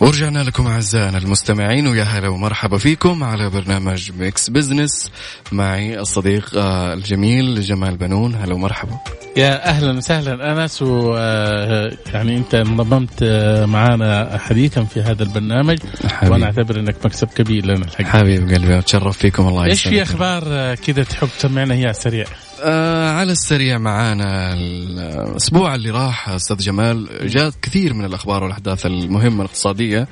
ورجعنا 0.06 0.40
لكم 0.40 0.68
أعزائنا 0.68 1.18
المستمعين 1.18 1.88
ويا 1.88 2.04
هلا 2.04 2.28
ومرحبا 2.28 2.78
فيكم 2.78 3.24
على 3.24 3.50
برنامج 3.50 4.12
ميكس 4.20 4.50
بزنس 4.50 5.12
معي 5.52 6.00
الصديق 6.00 6.58
آه، 6.58 6.94
الجميل 6.94 7.62
جمال 7.62 7.98
بنون. 7.98 8.36
هلا 8.36 8.54
ومرحبا. 8.54 9.00
يا 9.38 9.70
أهلا 9.70 9.98
وسهلا 9.98 10.64
أنس 10.64 10.82
و 10.82 11.16
آه، 11.18 11.92
يعني 12.14 12.38
أنت 12.38 12.56
انضممت 12.56 13.24
آه، 13.24 13.66
معنا 13.66 14.38
حديثا 14.38 14.84
في 14.84 15.02
هذا 15.02 15.24
البرنامج. 15.24 15.80
حبيبي. 16.06 16.34
وأنا 16.34 16.46
أعتبر 16.46 16.80
إنك 16.80 16.96
مكسب 17.06 17.28
كبير 17.28 17.66
لنا 17.66 17.86
الحقيقة. 17.86 18.10
حبيب 18.10 18.50
قلبي 18.50 18.80
أتشرف 18.80 19.18
فيكم 19.18 19.48
الله 19.48 19.66
إيش 19.66 19.84
في 19.84 19.96
يسعدكم. 19.96 20.12
أخبار 20.12 20.44
آه، 20.48 20.76
كذا 20.76 21.04
تحب 21.04 21.28
تسمعنا؟ 21.40 21.74
اياها 21.74 21.94
سريع. 21.94 22.26
آه 22.66 23.10
على 23.12 23.32
السريع 23.32 23.78
معانا 23.78 24.54
الأسبوع 24.54 25.76
اللي 25.76 25.90
راح 25.90 26.30
أستاذ 26.30 26.58
جمال. 26.58 27.30
جاءت 27.30 27.54
كثير 27.62 27.94
من 27.94 28.06
الأخبار 28.06 28.44
والأحداث 28.44 28.86
المهمة 28.86 29.42
الاقتصادية. 29.44 30.08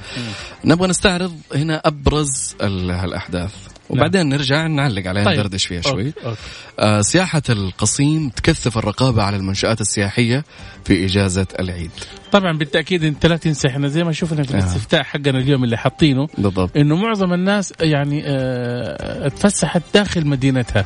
نبغى 0.65 0.87
نستعرض 0.87 1.37
هنا 1.55 1.81
أبرز 1.85 2.55
ال- 2.61 2.91
هالأحداث. 2.91 3.53
وبعدين 3.97 4.29
نرجع 4.29 4.67
نعلق 4.67 5.07
عليها 5.07 5.23
طيب. 5.25 5.39
ندردش 5.39 5.65
فيها 5.65 5.81
شوي 5.81 6.05
okay. 6.07 6.13
okay. 6.25 6.37
آه 6.79 7.01
سياحة 7.01 7.41
القصيم 7.49 8.29
تكثف 8.29 8.77
الرقابة 8.77 9.23
على 9.23 9.37
المنشآت 9.37 9.81
السياحية 9.81 10.43
في 10.85 11.05
إجازة 11.05 11.47
العيد 11.59 11.91
طبعا 12.31 12.57
بالتأكيد 12.57 13.03
انت 13.03 13.25
لا 13.25 13.37
تنسى 13.37 13.67
إحنا 13.67 13.87
زي 13.87 14.03
ما 14.03 14.11
شفنا 14.11 14.43
في 14.43 14.53
آه. 14.53 14.57
الاستفتاء 14.57 15.03
حقنا 15.03 15.39
اليوم 15.39 15.63
اللي 15.63 15.77
حاطينه 15.77 16.27
بالضبط 16.37 16.77
إنه 16.77 16.95
معظم 16.95 17.33
الناس 17.33 17.73
يعني 17.81 18.23
آه، 18.25 19.27
تفسحت 19.27 19.81
داخل 19.93 20.27
مدينتها 20.27 20.85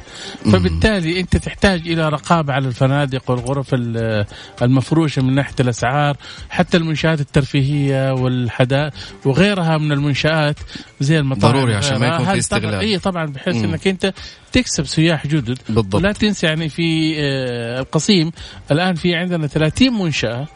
فبالتالي 0.52 1.20
أنت 1.20 1.38
تحتاج 1.38 1.82
إلى 1.88 2.10
رقابة 2.10 2.54
على 2.54 2.68
الفنادق 2.68 3.32
والغرف 3.32 3.74
ال- 3.74 4.26
المفروشة 4.62 5.22
من 5.22 5.36
ناحية 5.36 5.56
الأسعار 5.60 6.18
حتى 6.50 6.78
المنشآت 6.78 7.22
الترفيهية 7.22 8.12
والحدائق 8.14 8.94
وغيرها 9.26 9.78
من 9.78 9.92
المنشآت 9.92 10.56
زي 11.00 11.20
المطاعم 11.20 11.54
ضروري 11.54 11.76
عشان 11.76 11.98
ما 11.98 12.08
يكون 12.08 12.26
في 12.26 12.38
استغلال. 12.38 12.72
طبعا 12.72 12.82
اي 12.82 13.00
طبعا 13.00 13.26
بحيث. 13.26 13.56
إنك 13.56 13.88
أنت 13.88 14.14
تكسب 14.52 14.86
سياح 14.86 15.28
جدد 15.28 15.60
بالضبط. 15.70 15.96
ولا 15.96 16.12
تنسى 16.12 16.48
يعني 16.48 16.70
في 16.70 17.16
آه، 17.20 17.80
القصيم 17.80 18.32
الآن 18.72 18.96
في 18.96 19.16
عندنا 19.16 19.48
30 19.48 19.94
منشأة 19.94 20.48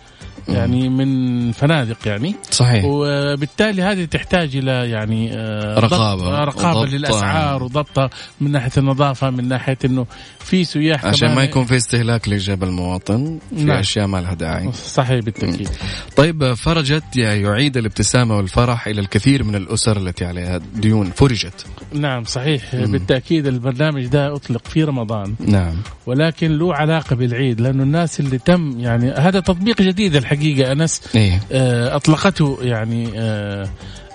يعني 0.50 0.90
من 0.90 1.52
فنادق 1.52 1.98
يعني. 2.06 2.36
صحيح. 2.52 2.86
وبالتالي 2.86 3.82
هذه 3.82 4.06
تحتاج 4.06 4.56
إلى 4.56 4.90
يعني 4.90 5.32
آه، 5.34 5.80
رقابة. 5.80 6.24
ضبط- 6.24 6.48
رقابة. 6.48 6.86
للأسعار 6.86 7.64
وضبطها 7.64 8.10
من 8.42 8.52
ناحية 8.52 8.72
النظافة 8.78 9.30
من 9.30 9.48
ناحية 9.48 9.78
إنه 9.86 10.06
في 10.40 10.64
سياح 10.64 11.06
عشان 11.06 11.36
ما 11.36 11.44
يكون 11.44 11.66
في 11.66 11.76
استهلاك 11.78 12.30
لجيب 12.30 12.64
المواطن 12.64 13.40
في 13.56 13.64
نعم. 13.64 13.78
أشياء 13.78 14.08
ما 14.08 14.18
لها 14.22 14.34
داعي. 14.34 14.72
صحيح 14.74 15.20
بالتأكيد. 15.26 15.70
طيب 16.16 16.54
فرجت 16.54 17.04
يعيد 17.18 17.78
الابتسامة 17.78 18.38
والفرح 18.38 18.88
إلى 18.88 19.02
الكثير 19.02 19.44
من 19.44 19.56
الأسر 19.56 19.98
التي 19.98 20.26
عليها 20.26 20.60
ديون 20.76 21.12
فرجت. 21.12 21.66
نعم 21.94 22.24
صحيح 22.24 22.76
بالتأكيد 22.76 23.48
البرنامج 23.48 24.06
ده 24.06 24.36
أطلق 24.36 24.68
في 24.68 24.84
رمضان. 24.84 25.36
نعم. 25.48 25.76
ولكن 26.06 26.52
له 26.58 26.76
علاقة 26.76 27.16
بالعيد 27.16 27.62
لأنه 27.62 27.84
الناس 27.84 28.20
اللي 28.20 28.38
تم 28.38 28.80
يعني 28.80 29.12
هذا 29.12 29.40
تطبيق 29.40 29.82
جديد 29.82 30.16
الحقيقة 30.32 30.72
أنس 30.72 31.02
إيه. 31.16 31.40
آه، 31.52 31.96
أطلقته 31.96 32.58
يعني 32.62 33.10
آه، 33.16 33.70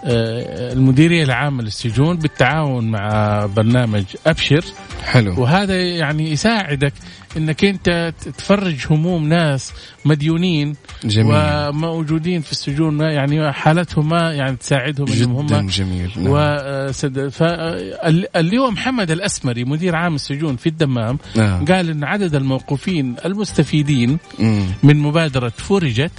المديرية 0.05 1.25
العامة 1.25 1.63
للسجون 1.63 2.17
بالتعاون 2.17 2.91
مع 2.91 3.47
برنامج 3.57 4.05
أبشر 4.27 4.65
حلو 5.05 5.43
وهذا 5.43 5.83
يعني 5.83 6.31
يساعدك 6.31 6.93
إنك 7.37 7.65
أنت 7.65 8.15
تفرج 8.39 8.87
هموم 8.91 9.29
ناس 9.29 9.73
مديونين 10.05 10.77
جميل 11.05 11.35
وموجودين 11.37 12.41
في 12.41 12.53
السجون 12.53 12.95
ما 12.95 13.13
يعني 13.13 13.53
حالتهم 13.53 14.09
ما 14.09 14.33
يعني 14.33 14.57
تساعدهم 14.57 15.07
إنهم 15.13 15.47
جدا 15.47 15.61
هم 15.61 15.67
جميل 15.67 16.11
نعم. 16.17 16.27
وسد 16.29 17.29
فاليوم 17.29 18.73
محمد 18.73 19.11
الأسمري 19.11 19.65
مدير 19.65 19.97
عام 19.97 20.15
السجون 20.15 20.57
في 20.57 20.67
الدمام 20.67 21.19
نعم. 21.37 21.65
قال 21.65 21.91
إن 21.91 22.05
عدد 22.05 22.35
الموقوفين 22.35 23.17
المستفيدين 23.25 24.19
مم. 24.39 24.67
من 24.83 24.97
مبادرة 24.97 25.53
فرجت 25.57 26.13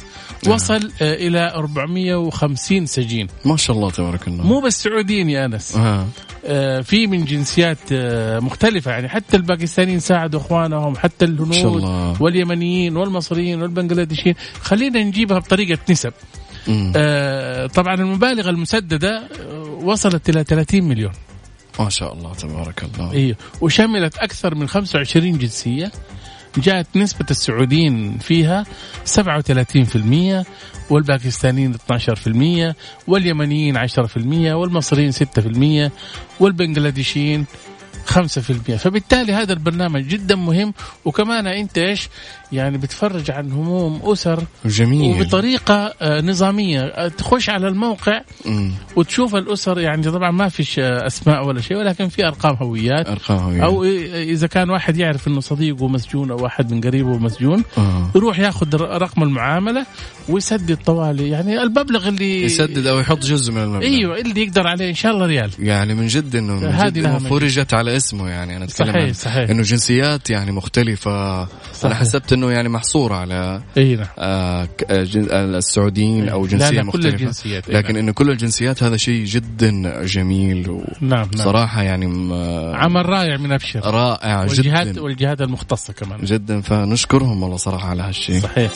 وصل 0.48 0.91
آه، 1.01 1.13
إلى 1.13 1.51
450 1.51 2.86
سجين. 2.86 3.27
ما 3.46 3.58
شاء 3.58 3.75
الله 3.75 3.91
تبارك 3.91 4.27
الله. 4.27 4.44
مو 4.44 4.60
بس 4.60 4.84
سعوديين 4.84 5.29
يا 5.29 5.46
أنس. 5.46 5.75
آه. 5.75 6.08
آه، 6.46 6.82
في 6.82 7.08
من 7.08 7.25
جنسيات 7.25 7.77
آه، 7.91 8.39
مختلفة 8.39 8.91
يعني 8.91 9.10
حتى 9.10 9.38
الباكستانيين 9.38 10.00
ساعدوا 10.00 10.39
إخوانهم 10.39 10.96
حتى 10.96 11.25
الهنود 11.25 11.84
واليمنيين 12.20 12.98
والمصريين 12.98 13.62
والبنغلاديشيين. 13.62 14.36
خلينا 14.62 15.03
نجيبها 15.03 15.39
بطريقة 15.39 15.79
نسب. 15.89 16.13
آه، 16.96 17.67
طبعا 17.67 17.94
المبالغ 17.96 18.50
المسددة 18.50 19.17
آه، 19.17 19.79
وصلت 19.84 20.29
إلى 20.29 20.44
30 20.44 20.84
مليون. 20.84 21.12
ما 21.79 21.89
شاء 21.89 22.13
الله 22.13 22.34
تبارك 22.34 22.84
الله. 22.84 23.12
إيه. 23.12 23.38
وشملت 23.62 24.17
أكثر 24.17 24.56
من 24.56 24.67
25 24.67 25.38
جنسية. 25.38 25.91
جاءت 26.58 26.88
نسبة 26.96 27.26
السعوديين 27.32 28.18
فيها 28.18 28.66
37% 29.06 30.46
والباكستانيين 30.90 31.74
12% 32.72 32.74
واليمنيين 33.08 33.88
10% 33.88 33.90
والمصريين 34.36 35.12
6% 35.12 35.92
والبنغلاديشيين 36.40 37.46
5% 38.08 38.76
فبالتالي 38.76 39.34
هذا 39.34 39.54
البرنامج 39.54 40.08
جدا 40.08 40.36
مهم. 40.36 40.74
وكمان 41.06 41.48
أنت 41.48 41.78
إيش؟ 41.78 42.10
يعني 42.52 42.78
بتفرج 42.78 43.32
عن 43.32 43.52
هموم 43.52 44.02
أسر. 44.04 44.44
جميل. 44.66 45.22
وبطريقة 45.22 45.94
آه، 46.02 46.22
نظامية. 46.22 46.82
آه، 46.82 47.08
تخش 47.08 47.50
على 47.50 47.68
الموقع 47.68 48.22
مم. 48.46 48.72
وتشوف 48.96 49.36
الأسر. 49.36 49.80
يعني 49.80 50.04
طبعا 50.12 50.32
ما 50.32 50.50
فيش 50.50 50.80
آه، 50.80 51.08
أسماء 51.08 51.48
ولا 51.48 51.62
شيء 51.62 51.78
ولكن 51.78 52.08
في 52.10 52.26
أرقام 52.28 52.56
هويات. 52.56 53.08
أرقام 53.10 53.38
هوية. 53.38 53.64
أو 53.66 53.84
إ- 53.84 54.14
إذا 54.14 54.48
كان 54.48 54.70
واحد 54.70 54.98
يعرف 54.98 55.28
إنه 55.28 55.40
صديقه 55.40 55.88
مسجون 55.88 56.32
أو 56.32 56.44
واحد 56.44 56.74
من 56.74 56.82
قريبه 56.82 57.18
مسجون 57.18 57.64
آه. 57.78 58.12
يروح 58.16 58.40
ياخذ 58.40 58.76
رقم 58.76 59.24
المعاملة 59.24 59.86
ويسدد 60.30 60.78
طوالي. 60.86 61.30
يعني 61.30 61.62
المبلغ 61.62 62.08
اللي 62.08 62.44
يسدد 62.44 62.88
أو 62.88 63.00
يحط 63.00 63.20
جزء 63.20 63.52
من 63.54 63.64
المبلغ. 63.64 63.82
إيوه 63.88 64.18
اللي 64.20 64.42
يقدر 64.44 64.68
عليه 64.68 64.90
إن 64.90 64.96
شاء 64.96 65.12
الله 65.12 65.26
ريال. 65.26 65.52
يعني 65.60 65.94
من 65.94 66.08
جد 66.08 66.36
إنه 66.36 66.54
من 66.54 66.78
جد. 66.92 67.08
فرجت 67.30 67.74
على 67.74 67.97
اسمه 67.98 68.30
يعني. 68.30 68.58
أنا 68.58 68.66
أتكلم 68.66 68.88
صحيح 68.92 69.13
صحيح. 69.13 69.50
إنه 69.50 69.62
جنسيات 69.62 70.30
يعني 70.30 70.51
مختلفة. 70.51 71.39
أنا 71.42 71.48
صحيح. 71.74 71.98
حسبت 71.98 72.34
إنه 72.34 72.51
يعني 72.51 72.70
محصورة 72.70 73.16
على 73.16 73.62
نعم. 73.77 74.06
آه 74.20 74.62
آه، 74.63 74.68
آه، 74.89 75.46
السعوديين 75.46 76.30
أو 76.30 76.46
لا 76.46 76.51
جنسية 76.51 76.70
لا 76.70 76.82
كل 76.82 76.88
مختلفة. 76.88 77.10
الجنسيات 77.10 77.70
إي 77.70 77.75
لكن 77.75 77.94
نعم. 77.94 78.04
إنه 78.04 78.12
كل 78.12 78.30
الجنسيات 78.30 78.84
هذا 78.84 78.98
شيء 78.98 79.25
جدا 79.25 80.06
جميل 80.06 80.82
نعم 81.01 81.10
نعم. 81.12 81.30
وصراحه 81.34 81.82
يعني 81.84 82.06
عمل 82.75 83.06
رائع 83.06 83.38
من 83.38 83.52
أبشر. 83.52 83.80
رائع 83.86 84.39
والجهات 84.39 84.88
جدا 84.88 85.02
والجهات 85.02 85.41
المختصه 85.41 85.93
كمان. 85.93 86.19
جدا. 86.26 86.62
فنشكرهم 86.62 87.43
والله 87.43 87.58
صراحة 87.58 87.89
على 87.89 88.02
هالشيء. 88.04 88.39
صحيح. 88.41 88.71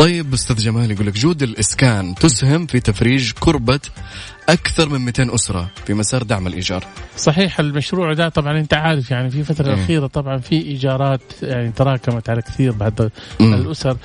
طيب 0.00 0.32
أستاذ 0.34 0.56
جمال 0.56 0.90
يقول 0.90 1.06
لك 1.06 1.14
جود 1.18 1.42
الإسكان 1.42 2.14
تسهم 2.14 2.66
في 2.66 2.80
تفريج 2.80 3.32
كربة 3.40 3.80
أكثر 4.48 4.88
من 4.88 5.00
200 5.00 5.34
أسرة 5.34 5.70
في 5.86 5.94
مسار 5.94 6.22
دعم 6.22 6.46
الإيجار 6.46 6.84
صحيح 7.16 7.60
المشروع 7.60 8.12
ده 8.12 8.28
طبعا 8.28 8.58
أنت 8.58 8.74
عارف 8.74 9.10
يعني 9.10 9.30
في 9.30 9.38
الفترة 9.38 9.66
إيه. 9.66 9.74
الأخيرة 9.74 10.06
طبعا 10.06 10.38
في 10.38 10.54
إيجارات 10.54 11.20
يعني 11.42 11.72
تراكمت 11.72 12.30
على 12.30 12.42
كثير 12.42 12.72
بعد. 12.72 13.10
الأسر 13.40 13.96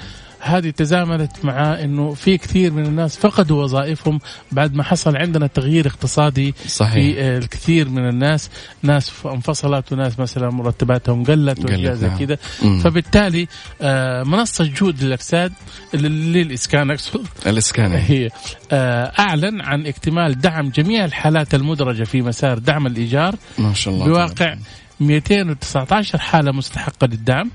هذه 0.45 0.69
تزامنت 0.69 1.31
مع 1.45 1.83
إنه 1.83 2.13
في 2.13 2.37
كثير 2.37 2.71
من 2.73 2.85
الناس 2.85 3.17
فقدوا 3.17 3.63
وظائفهم 3.63 4.19
بعد 4.51 4.73
ما 4.73 4.83
حصل 4.83 5.17
عندنا 5.17 5.47
تغيير 5.47 5.87
اقتصادي 5.87 6.53
صحيح. 6.67 6.93
في 6.93 7.21
آه، 7.21 7.37
الكثير 7.37 7.89
من 7.89 8.09
الناس. 8.09 8.49
ناس 8.83 9.11
انفصلت 9.25 9.91
وناس 9.93 10.19
مثلا 10.19 10.49
مرتباتهم 10.49 11.23
قلت 11.23 11.65
وأشياء 11.65 11.93
زي 11.93 12.07
نعم. 12.07 12.17
كذا. 12.17 12.35
فبالتالي 12.83 13.47
آه، 13.81 14.23
منصة 14.23 14.65
جود 14.65 15.03
للأجساد 15.03 15.53
لل- 15.93 16.33
للإسكان 16.33 16.91
أقصد. 16.91 17.27
الإسكان. 17.47 17.91
هي 18.11 18.29
آه، 18.71 19.11
أعلن 19.19 19.61
عن 19.61 19.85
اكتمال 19.85 20.39
دعم 20.41 20.69
جميع 20.69 21.05
الحالات 21.05 21.55
المدرجة 21.55 22.03
في 22.03 22.21
مسار 22.21 22.57
دعم 22.57 22.87
الإيجار. 22.87 23.35
ما 23.57 23.73
شاء 23.73 23.93
الله. 23.93 24.05
بواقع 24.05 24.55
219 24.99 26.17
حالة 26.19 26.51
مستحقة 26.51 27.07
للدعم. 27.07 27.51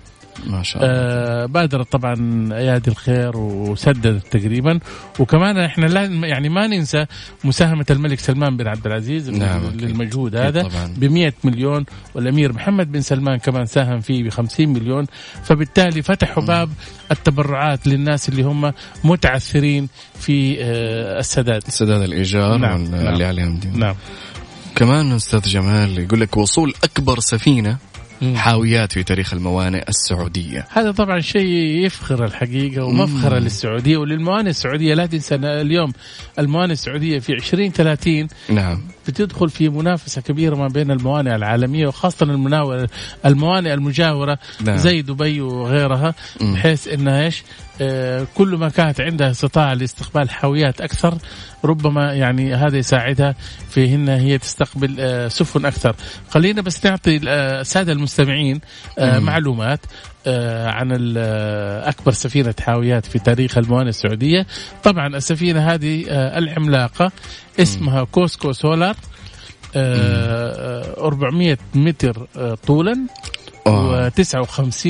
ما 0.46 0.62
شاء 0.62 0.82
الله 0.82 0.94
آه 0.94 1.46
بادرت 1.46 1.92
طبعا 1.92 2.48
أيادي 2.52 2.90
الخير 2.90 3.36
وسددت 3.36 4.26
تقريبا 4.36 4.80
وكمان 5.18 5.58
إحنا 5.58 5.86
لا 5.86 6.04
يعني 6.04 6.48
ما 6.48 6.66
ننسى 6.66 7.06
مساهمة 7.44 7.86
الملك 7.90 8.18
سلمان 8.18 8.56
بن 8.56 8.66
عبد 8.66 8.86
العزيز 8.86 9.30
نعم،. 9.30 9.62
للمجهود 9.70 10.34
أكيد 10.34 10.56
هذا. 10.56 10.88
ب 10.96 11.04
100 11.04 11.32
مليون 11.44 11.84
والأمير 12.14 12.52
محمد 12.52 12.92
بن 12.92 13.00
سلمان 13.00 13.38
كمان 13.38 13.66
ساهم 13.66 14.00
فيه 14.00 14.24
ب 14.24 14.28
50 14.28 14.68
مليون 14.68 15.06
فبالتالي 15.42 16.02
فتحوا 16.02 16.42
باب 16.42 16.70
التبرعات 17.10 17.86
للناس 17.86 18.28
اللي 18.28 18.42
هم 18.42 18.72
متعثرين 19.04 19.88
في 20.20 20.56
آه 20.60 21.18
السداد 21.18 21.62
سداد 21.68 22.02
الإيجار 22.02 22.56
نعم، 22.58 22.84
نعم. 22.84 23.06
اللي 23.06 23.24
عليهم 23.24 23.58
دين 23.58 23.78
نعم 23.78 23.94
كمان 24.76 25.12
أستاذ 25.12 25.40
جمال 25.40 25.98
يقول 25.98 26.20
لك 26.20 26.36
وصول 26.36 26.74
أكبر 26.84 27.20
سفينة. 27.20 27.78
حاويات 28.34 28.92
في 28.92 29.02
تاريخ 29.02 29.32
الموانئ 29.32 29.88
السعودية 29.88 30.66
هذا 30.70 30.92
طبعا 30.92 31.20
شيء 31.20 31.46
يفخر 31.86 32.24
الحقيقة 32.24 32.84
ومفخرة 32.84 33.38
مم. 33.38 33.44
للسعودية 33.44 33.96
وللموانئ 33.96 34.50
السعودية 34.50 34.94
لا 34.94 35.06
تنسى 35.06 35.34
اليوم 35.34 35.92
الموانئ 36.38 36.72
السعودية 36.72 37.18
في 37.18 37.32
2030 37.32 38.28
نعم 38.48 38.82
بتدخل 39.08 39.50
في 39.50 39.68
منافسة 39.68 40.22
كبيرة 40.22 40.56
ما 40.56 40.68
بين 40.68 40.90
الموانئ 40.90 41.34
العالمية 41.34 41.86
وخاصة 41.86 42.26
الموانئ 43.26 43.74
المجاورة 43.74 44.38
نعم. 44.60 44.76
زي 44.76 45.02
دبي 45.02 45.40
وغيرها. 45.40 46.14
بحيث 46.40 46.88
إنها 46.88 47.24
إيش 47.24 47.42
كل 48.34 48.56
ما 48.56 48.68
كانت 48.68 49.00
عندها 49.00 49.30
استطاعة 49.30 49.74
لاستقبال 49.74 50.30
حاويات 50.30 50.80
أكثر 50.80 51.18
ربما 51.64 52.12
يعني 52.12 52.54
هذا 52.54 52.78
يساعدها 52.78 53.34
في 53.70 53.94
إن 53.94 54.08
هي 54.08 54.38
تستقبل 54.38 54.96
آه، 54.98 55.28
سفن 55.28 55.66
أكثر 55.66 55.96
خلينا 56.30 56.62
بس 56.62 56.86
نعطي 56.86 57.20
آه، 57.28 57.60
السادة 57.60 57.92
المستمعين 57.92 58.60
آه،. 58.98 59.18
معلومات 59.18 59.80
آه، 60.26 60.68
عن 60.68 61.14
آه، 61.16 61.88
أكبر 61.88 62.12
سفينة 62.12 62.54
حاويات 62.60 63.06
في 63.06 63.18
تاريخ 63.18 63.58
الموانئ 63.58 63.88
السعودية 63.88 64.46
طبعا 64.84 65.06
السفينة 65.06 65.74
هذه 65.74 66.04
آه، 66.08 66.38
العملاقة 66.38 67.12
اسمها 67.58 68.04
كوسكو 68.04 68.52
سولار 68.52 68.96
آه، 69.76 71.00
آه، 71.00 71.06
400 71.06 71.58
متر 71.74 72.26
آه، 72.36 72.54
طولا 72.54 72.92
آه. 72.92 73.39
و59 73.70 74.86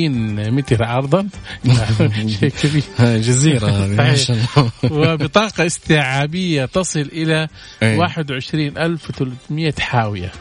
متر 0.50 0.84
عرضا. 0.84 1.28
شيء 2.40 2.52
كبير. 2.62 2.82
جزيرة 3.00 3.66
هذه 3.66 3.96
ما 3.96 4.14
شاء 4.14 4.36
الله. 4.36 4.70
وبطاقة 5.12 5.66
استيعابية 5.66 6.64
تصل 6.64 7.00
إلى 7.00 7.48
إيه. 7.82 7.96
21300 7.98 9.72
حاوية. 9.80 10.32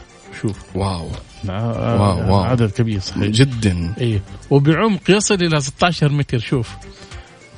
شوف. 0.42 0.56
wow. 0.74 1.10
wow 1.48 2.32
wow. 2.32 2.40
عدد 2.40 2.70
كبير 2.70 3.00
صحيح. 3.00 3.22
جدا. 3.24 3.94
إيه. 4.00 4.22
وبعمق 4.50 5.10
يصل 5.10 5.34
إلى 5.34 5.60
16 5.60 6.12
متر 6.12 6.38
شوف. 6.38 6.68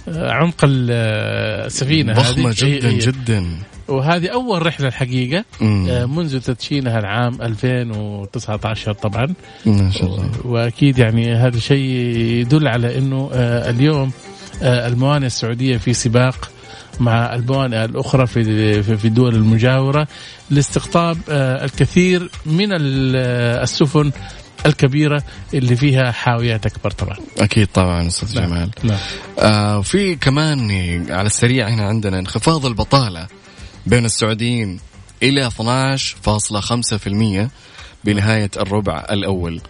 آه، 0.09 0.33
عمق 0.33 0.65
آه، 0.65 1.67
السفينة 1.67 2.13
ضخمة 2.13 2.51
هذه. 2.51 2.63
إيه، 2.65 2.79
جدا 2.79 2.89
إيه. 2.89 2.99
جدا. 3.01 3.47
وهذه 3.89 4.29
أول 4.29 4.67
رحلة 4.67 4.89
الحقيقة. 4.89 5.45
آه، 5.63 6.05
منذ 6.07 6.41
تدشينها 6.41 6.99
العام 6.99 7.43
2019 7.43 8.93
طبعا. 8.93 9.35
ما 9.67 9.91
شاء 9.91 10.05
الله. 10.07 10.31
وأكيد 10.45 10.99
يعني 10.99 11.35
هذا 11.35 11.59
شيء 11.59 11.85
يدل 12.41 12.69
على 12.69 12.99
إنه 12.99 13.31
آه، 13.33 13.71
اليوم 13.71 14.13
آه، 14.63 14.89
الموانئ 14.89 15.27
السعودية 15.27 15.77
في 15.77 15.93
سباق 15.95 16.51
مع 17.01 17.35
الموانئ 17.35 17.85
الأخرى 17.85 18.27
في 18.27 18.83
في 18.83 19.05
الدول 19.05 19.35
المجاورة 19.35 20.09
لاستقطاب 20.51 21.19
الكثير 21.65 22.31
من 22.47 22.73
ال- 22.73 23.17
السفن 23.63 24.13
الكبيرة 24.67 25.23
اللي 25.55 25.77
فيها 25.77 26.11
حاويات 26.13 26.67
أكبر 26.67 26.91
طبعا. 26.91 27.17
أكيد 27.39 27.69
طبعا 27.75 28.07
أستاذ 28.07 28.35
نعم. 28.41 28.47
جمال. 28.49 28.71
نعم. 28.83 28.99
آه 29.39 29.81
في 29.83 30.15
كمان 30.17 30.71
على 31.11 31.27
السريع 31.27 31.69
هنا 31.69 31.83
عندنا 31.89 32.19
انخفاض 32.19 32.67
البطالة. 32.67 33.27
بين 33.87 34.05
السعوديين 34.05 34.81
إلى 35.23 35.51
12.5% 35.51 37.49
بنهاية 38.05 38.51
الربع 38.57 39.07
الأول. 39.11 39.61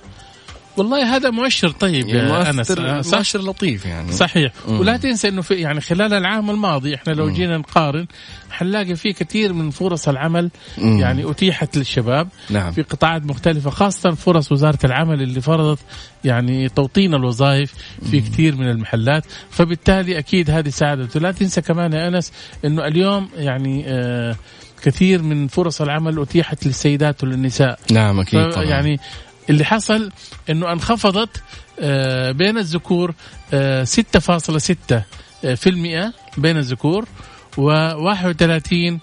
والله 0.77 1.17
هذا 1.17 1.31
مؤشر 1.31 1.71
طيب 1.71 2.09
يا 2.09 2.51
أنس. 2.51 2.71
آه، 2.71 3.03
مؤشر 3.13 3.41
لطيف 3.43 3.87
يعني. 3.87 4.13
صحيح. 4.13 4.53
مم. 4.69 4.81
ولا 4.81 4.97
تنسى 4.97 5.29
إنه 5.29 5.43
في 5.43 5.55
يعني 5.55 5.81
خلال 5.81 6.15
العام 6.15 6.51
الماضي 6.51 6.95
إحنا 6.95 7.13
لو 7.13 7.31
جينا 7.31 7.59
نقارن 7.59 8.07
حنلاقي 8.51 8.97
في 8.97 9.13
كثير 9.13 9.53
من 9.53 9.71
فرص 9.71 10.09
العمل 10.09 10.51
مم. 10.79 10.99
يعني 11.01 11.31
أتيحت 11.31 11.77
للشباب. 11.77 12.29
نعم. 12.51 12.73
في 12.73 12.83
قطاعات 12.83 13.23
مختلفة 13.23 13.71
خاصة 13.71 14.11
فرص 14.11 14.53
وزارة 14.53 14.79
العمل 14.85 15.23
اللي 15.23 15.41
فرضت 15.41 15.79
يعني 16.25 16.69
توطين 16.69 17.15
الوظائف 17.15 17.75
في 18.11 18.21
كثير 18.21 18.57
من 18.57 18.71
المحلات. 18.71 19.25
فبالتالي 19.51 20.19
أكيد 20.19 20.51
هذه 20.51 20.69
ساعدت. 20.69 21.17
ولا 21.17 21.33
تنسى 21.33 21.61
كمان 21.61 21.93
يا 21.93 22.09
أنس 22.09 22.33
أنه 22.65 22.87
اليوم 22.87 23.29
يعني 23.37 23.85
آه 23.87 24.37
كثير 24.83 25.23
من 25.23 25.49
فرص 25.49 25.81
العمل 25.81 26.21
أتيحت 26.21 26.67
للسيدات 26.67 27.25
وللنساء. 27.25 27.79
نعم 27.91 28.21
أكيد 28.21 28.51
طبعا. 28.51 28.65
يعني 28.65 29.01
اللي 29.51 29.65
حصل 29.65 30.13
إنه 30.51 30.73
انخفضت 30.73 31.43
آه، 31.81 32.33
بين 32.33 32.59
الذكور 32.59 33.15
آه، 33.55 33.85
6.6 33.85 35.03
آه، 35.45 35.55
في 35.55 35.71
المئة 35.71 36.13
بين 36.37 36.57
الذكور 36.57 37.05
و31 37.57 38.99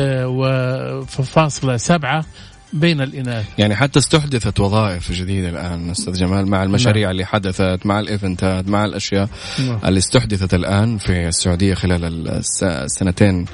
وفاصلة 0.00 1.76
سبعة 1.76 2.24
بين 2.72 3.00
الإناث 3.00 3.44
يعني 3.58 3.76
حتى 3.76 3.98
استحدثت 3.98 4.60
وظائف 4.60 5.12
جديدة 5.12 5.48
الآن 5.48 5.90
أستاذ 5.90 6.12
جمال 6.14 6.46
مع 6.46 6.62
المشاريع 6.62 7.10
اللي 7.10 7.24
حدثت 7.24 7.80
مع 7.84 8.00
الإيفنتات 8.00 8.68
مع 8.68 8.84
الأشياء 8.84 9.28
نعم. 9.66 9.78
اللي 9.84 9.98
استحدثت 9.98 10.54
الآن 10.54 10.98
في 10.98 11.28
السعودية 11.28 11.74
خلال 11.74 12.28
الس- 12.28 12.62
السنتين 12.62 13.46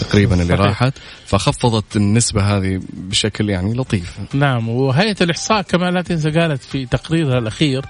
تقريبا 0.00 0.34
اللي 0.34 0.44
صحيح. 0.56 0.60
راحت 0.60 0.92
فخفضت 1.26 1.96
النسبة 1.96 2.42
هذه 2.56 2.80
بشكل 2.92 3.50
يعني 3.50 3.74
لطيف 3.74 4.16
نعم 4.34 4.68
وهيئة 4.68 5.16
الإحصاء 5.20 5.62
كمان 5.62 5.94
لا 5.94 6.02
تنسى 6.02 6.30
قالت 6.30 6.62
في 6.62 6.86
تقريرها 6.86 7.38
الأخير. 7.38 7.84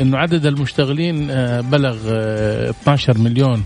إنه 0.00 0.18
عدد 0.18 0.46
المشتغلين 0.46 1.30
آه، 1.30 1.60
بلغ 1.60 1.96
آه، 2.08 2.70
12 2.70 3.18
مليون 3.18 3.64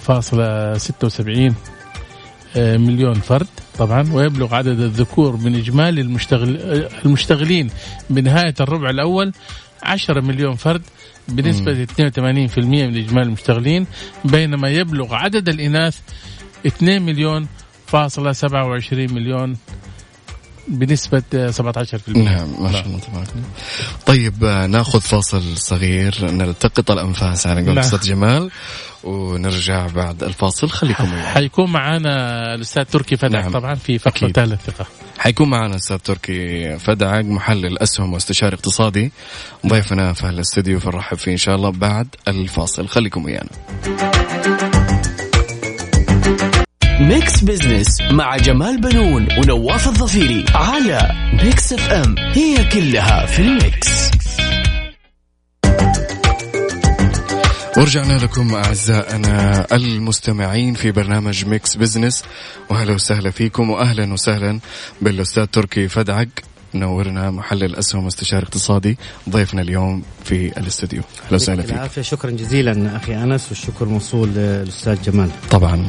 فاصلة 0.00 0.78
76 0.78 1.46
آه، 1.46 1.52
مليون 2.56 3.14
فرد 3.14 3.46
طبعا 3.78 4.12
ويبلغ 4.12 4.54
عدد 4.54 4.80
الذكور 4.80 5.36
من 5.36 5.54
إجمالي 5.54 6.00
المشتغل 6.00 6.56
آه، 6.56 6.88
المشتغلين 7.04 7.70
بنهاية 8.10 8.54
الربع 8.60 8.90
الأول 8.90 9.32
10 9.82 10.20
مليون 10.20 10.54
فرد 10.54 10.82
بنسبة 11.28 11.84
82% 11.84 12.58
من 12.58 12.96
إجمالي 12.96 13.22
المشتغلين 13.22 13.86
بينما 14.24 14.68
يبلغ 14.68 15.14
عدد 15.14 15.48
الإناث 15.48 15.98
2 16.66 17.02
مليون 17.02 17.46
فاصلة 17.86 18.32
27 18.32 19.12
مليون 19.14 19.56
بنسبة 20.70 21.22
آه، 21.34 21.50
17% 21.50 22.16
نعم 22.16 22.48
ما 22.62 22.72
شاء 22.72 22.86
الله 22.86 22.98
تبارك 22.98 23.28
الله. 23.28 23.48
طيب 24.06 24.44
آه، 24.44 24.66
ناخذ 24.66 25.00
فاصل 25.00 25.56
صغير 25.56 26.14
نلتقط 26.22 26.90
الأنفاس 26.90 27.46
على 27.46 27.60
قول 27.60 27.74
نعم. 27.74 27.78
أستاذ 27.78 28.00
جمال 28.00 28.50
ونرجع 29.04 29.86
بعد 29.86 30.22
الفاصل. 30.22 30.68
خليكم 30.68 31.12
ويانا 31.12 31.28
حيكون 31.28 31.72
معانا 31.72 32.54
الأستاذ 32.54 32.84
تركي 32.84 33.16
فدعق 33.16 33.30
نعم. 33.30 33.50
طبعا 33.50 33.74
في 33.74 33.98
فقره 33.98 34.24
أكيد. 34.24 34.36
ثالث 34.36 34.70
ثقة. 34.70 34.86
حيكون 35.18 35.50
معنا 35.50 35.76
أستاذ 35.76 35.98
تركي 35.98 36.78
فدعق 36.78 37.24
محلل 37.24 37.78
أسهم 37.78 38.12
واستشاري 38.12 38.54
اقتصادي. 38.54 39.12
ضيفنا 39.66 40.12
في 40.12 40.28
الاستديو 40.28 40.80
فنرحب 40.80 41.16
فيه 41.16 41.32
إن 41.32 41.36
شاء 41.36 41.54
الله 41.56 41.70
بعد 41.70 42.06
الفاصل. 42.28 42.88
خليكم 42.88 43.24
ويانا. 43.24 44.09
Mix 47.10 47.40
Business 47.40 48.00
مع 48.10 48.36
جمال 48.36 48.80
بنون 48.80 49.28
ونواف 49.38 49.88
الظفيري 49.88 50.44
على 50.54 51.10
Mix 51.44 51.72
FM. 51.72 52.14
هي 52.18 52.64
كلها 52.64 53.26
في 53.26 53.42
ال 53.42 53.56
Mix. 53.56 54.10
ورجعنا 57.76 58.12
لكم 58.12 58.54
أعزائنا 58.54 59.66
المستمعين 59.72 60.74
في 60.74 60.92
برنامج 60.92 61.44
Mix 61.44 61.76
Business 61.76 62.24
وأهلا 62.70 62.94
وسهلا 62.94 63.30
فيكم 63.30 63.70
وأهلا 63.70 64.12
وسهلا 64.12 64.60
بالأستاذ 65.00 65.44
تركي 65.44 65.88
فدعق 65.88 66.28
نورنا 66.74 67.30
محلل 67.30 67.76
اسهم 67.76 68.04
واستشاري 68.04 68.42
اقتصادي 68.42 68.98
ضيفنا 69.30 69.62
اليوم 69.62 70.02
في 70.24 70.58
الاستديو 70.58 71.02
أهلا 71.26 71.34
وسهلا 71.34 71.88
فيك. 71.88 72.02
شكرا 72.02 72.30
جزيلا 72.30 72.96
أخي 72.96 73.14
أنس 73.14 73.46
والشكر 73.48 73.84
موصول 73.84 74.28
للأستاذ 74.28 75.02
جمال. 75.02 75.30
طبعا. 75.50 75.88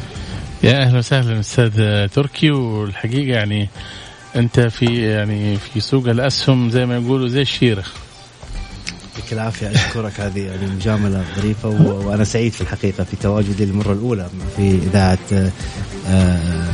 يا 0.62 0.82
أهلا 0.82 0.98
وسهلا 0.98 1.40
أستاذ 1.40 2.06
تركي 2.08 2.50
والحقيقة 2.50 3.36
يعني 3.36 3.68
أنت 4.36 4.60
في 4.60 5.10
يعني 5.10 5.56
في 5.56 5.80
سوق 5.80 6.08
الأسهم 6.08 6.70
زي 6.70 6.86
ما 6.86 6.96
يقولوا 6.96 7.28
زي 7.28 7.42
الشيره 7.42 7.84
يعطيك 9.16 9.32
العافية 9.32 9.70
أشكرك. 9.70 10.20
هذه 10.20 10.40
يعني 10.40 10.66
مجاملة 10.66 11.24
ظريفة 11.36 11.68
و... 11.68 12.08
وأنا 12.08 12.24
سعيد 12.24 12.52
في 12.52 12.60
الحقيقة 12.60 13.04
في 13.04 13.16
تواجدي 13.16 13.64
للمرة 13.64 13.92
الأولى 13.92 14.28
في 14.56 14.70
إذاعة 14.70 15.18
آه، 15.32 15.50
آه، 16.08 16.70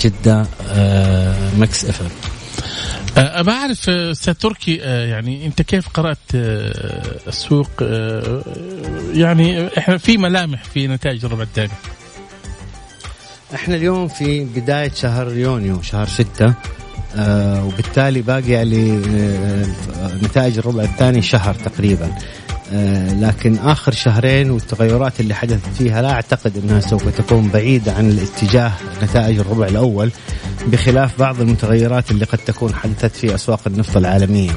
جدة 0.00 0.46
آه، 0.68 1.54
Mix 1.58 1.84
FM. 1.84 2.08
أه، 3.16 3.40
أبى 3.40 3.50
أعرف 3.50 3.90
أستاذ 3.90 4.34
تركي 4.34 4.74
يعني 4.76 5.46
أنت 5.46 5.62
كيف 5.62 5.88
قرأت 5.88 6.18
السوق؟ 7.28 7.70
يعني 9.14 9.78
إحنا 9.78 9.98
في 9.98 10.18
ملامح 10.18 10.64
في 10.64 10.86
نتائج 10.86 11.24
الربع 11.24 11.42
الثاني. 11.42 11.72
إحنا 13.54 13.74
اليوم 13.76 14.08
في 14.08 14.44
بداية 14.44 14.90
شهر 14.94 15.32
يونيو 15.36 15.82
شهر 15.82 16.06
ستة 16.08 16.54
آه 17.16 17.64
وبالتالي 17.66 18.22
باقي 18.22 18.62
آه 18.62 19.66
نتائج 20.22 20.58
الربع 20.58 20.82
الثاني 20.82 21.22
شهر 21.22 21.54
تقريبا 21.54 22.10
آه 22.72 23.14
لكن 23.14 23.58
آخر 23.58 23.92
شهرين 23.92 24.50
والتغيرات 24.50 25.20
اللي 25.20 25.34
حدثت 25.34 25.68
فيها 25.78 26.02
لا 26.02 26.10
أعتقد 26.12 26.56
إنها 26.64 26.80
سوف 26.80 27.08
تكون 27.08 27.48
بعيدة 27.48 27.92
عن 27.92 28.10
الاتجاه 28.10 28.72
نتائج 29.02 29.38
الربع 29.38 29.66
الأول 29.66 30.10
بخلاف 30.66 31.18
بعض 31.18 31.40
المتغيرات 31.40 32.10
اللي 32.10 32.24
قد 32.24 32.38
تكون 32.38 32.74
حدثت 32.74 33.16
في 33.16 33.34
أسواق 33.34 33.60
النفط 33.66 33.96
العالمية. 33.96 34.50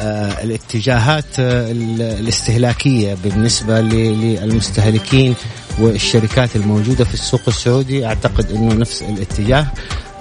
آه 0.00 0.42
الاتجاهات 0.42 1.24
آه 1.38 1.70
ال- 1.70 2.02
الاستهلاكية 2.02 3.16
بالنسبة 3.24 3.80
ل- 3.80 4.20
للمستهلكين 4.44 5.34
والشركات 5.80 6.56
الموجودة 6.56 7.04
في 7.04 7.14
السوق 7.14 7.40
السعودي. 7.48 8.06
أعتقد 8.06 8.50
إنه 8.52 8.74
نفس 8.74 9.02
الاتجاه. 9.02 9.66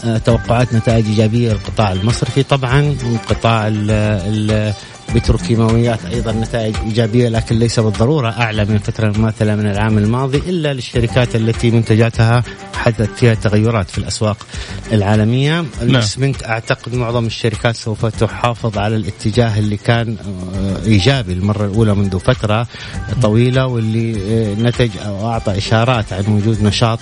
آه 0.03 0.17
توقعات 0.17 0.73
نتائج 0.73 1.05
إيجابية 1.07 1.51
للقطاع 1.51 1.91
المصرفي. 1.91 2.43
طبعا 2.43 2.95
قطاع 3.29 3.67
ال- 3.67 3.91
ال- 3.91 4.73
البتروكيماويات 5.09 6.05
أيضا 6.05 6.31
نتائج 6.31 6.75
إيجابية 6.85 7.29
لكن 7.29 7.59
ليس 7.59 7.79
بالضرورة 7.79 8.29
أعلى 8.29 8.65
من 8.65 8.75
الفترة 8.75 9.07
المماثله 9.07 9.55
من 9.55 9.67
العام 9.67 9.97
الماضي 9.97 10.37
إلا 10.37 10.73
للشركات 10.73 11.35
التي 11.35 11.71
منتجاتها 11.71 12.43
حدثت 12.73 13.17
فيها 13.17 13.33
تغيرات 13.33 13.89
في 13.89 13.97
الأسواق 13.97 14.37
العالمية. 14.91 15.65
الاسمنت 15.81 16.43
أعتقد 16.43 16.95
معظم 16.95 17.25
الشركات 17.25 17.75
سوف 17.75 18.05
تحافظ 18.05 18.77
على 18.77 18.95
الاتجاه 18.95 19.59
اللي 19.59 19.77
كان 19.77 20.17
آه، 20.55 20.85
إيجابي 20.85 21.33
المرة 21.33 21.65
الأولى 21.65 21.95
منذ 21.95 22.19
فترة 22.19 22.67
طويلة 23.21 23.65
واللي 23.67 24.15
آه، 24.15 24.53
نتج 24.53 24.89
أو 25.05 25.29
أعطى 25.29 25.57
إشارات 25.57 26.13
عن 26.13 26.23
وجود 26.27 26.63
نشاط 26.63 26.99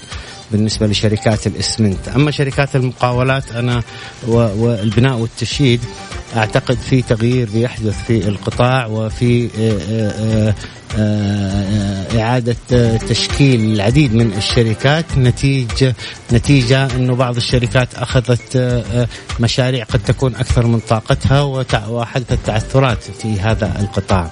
بالنسبة 0.51 0.87
لشركات 0.87 1.47
الإسمنت. 1.47 2.07
أما 2.07 2.31
شركات 2.31 2.75
المقاولات 2.75 3.51
أنا 3.51 3.83
والبناء 4.27 5.17
والتشييد 5.17 5.81
أعتقد 6.35 6.77
في 6.77 7.01
تغيير 7.01 7.49
بيحدث 7.53 8.03
في 8.07 8.27
القطاع 8.27 8.85
وفي 8.85 9.49
آه، 9.59 10.53
آه، 10.97 12.19
إعادة 12.21 12.55
تشكيل 12.97 13.73
العديد 13.73 14.15
من 14.15 14.33
الشركات 14.33 15.05
نتيجة 15.17 15.95
نتيجة 16.33 16.85
أنه 16.95 17.15
بعض 17.15 17.35
الشركات 17.35 17.95
أخذت 17.95 18.57
مشاريع 19.39 19.83
قد 19.83 19.99
تكون 19.99 20.35
أكثر 20.35 20.67
من 20.67 20.79
طاقتها 20.79 21.41
وحدثت 21.89 22.39
تعثرات 22.45 23.03
في 23.03 23.39
هذا 23.39 23.73
القطاع. 23.79 24.29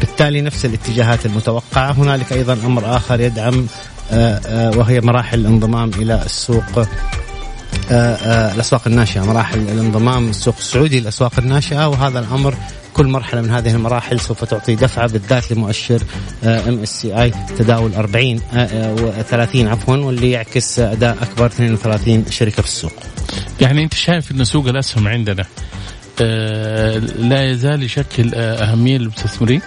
بالتالي 0.00 0.40
نفس 0.40 0.64
الاتجاهات 0.64 1.26
المتوقعة. 1.26 1.92
هنالك 1.92 2.32
أيضا 2.32 2.52
أمر 2.52 2.96
آخر 2.96 3.20
يدعم 3.20 3.66
وهي 4.76 5.00
مراحل 5.00 5.40
الانضمام 5.40 5.90
إلى 5.98 6.22
السوق 6.24 6.78
آه، 7.90 8.14
آه، 8.14 8.54
الأسواق 8.54 8.82
الناشئة 8.86 9.20
مراحل 9.20 9.58
الانضمام 9.58 10.28
السوق 10.28 10.54
السعودي 10.58 11.00
للأسواق 11.00 11.32
الناشئة 11.38 11.88
وهذا 11.88 12.18
الأمر 12.18 12.54
كل 12.94 13.06
مرحلة 13.06 13.40
من 13.40 13.50
هذه 13.50 13.74
المراحل 13.74 14.20
سوف 14.20 14.44
تعطي 14.44 14.74
دفعة 14.74 15.06
بالذات 15.06 15.52
لمؤشر 15.52 16.02
MSCI 16.44 17.32
تداول 17.58 17.94
40 17.94 18.38
30 18.38 19.68
عفوا 19.68 19.96
واللي 19.96 20.30
يعكس 20.30 20.78
أداء 20.78 21.16
أكبر 21.22 21.46
32 21.46 22.24
شركة 22.30 22.62
في 22.62 22.68
السوق. 22.68 22.92
يعني 23.60 23.84
أنت 23.84 23.94
شايف 23.94 24.30
إن 24.30 24.44
سوق 24.44 24.68
الأسهم 24.68 25.08
عندنا 25.08 25.44
آه، 26.20 26.98
لا 26.98 27.50
يزال 27.50 27.82
يشكل 27.82 28.34
أهمية 28.34 28.98
للمستثمرين؟ 28.98 29.60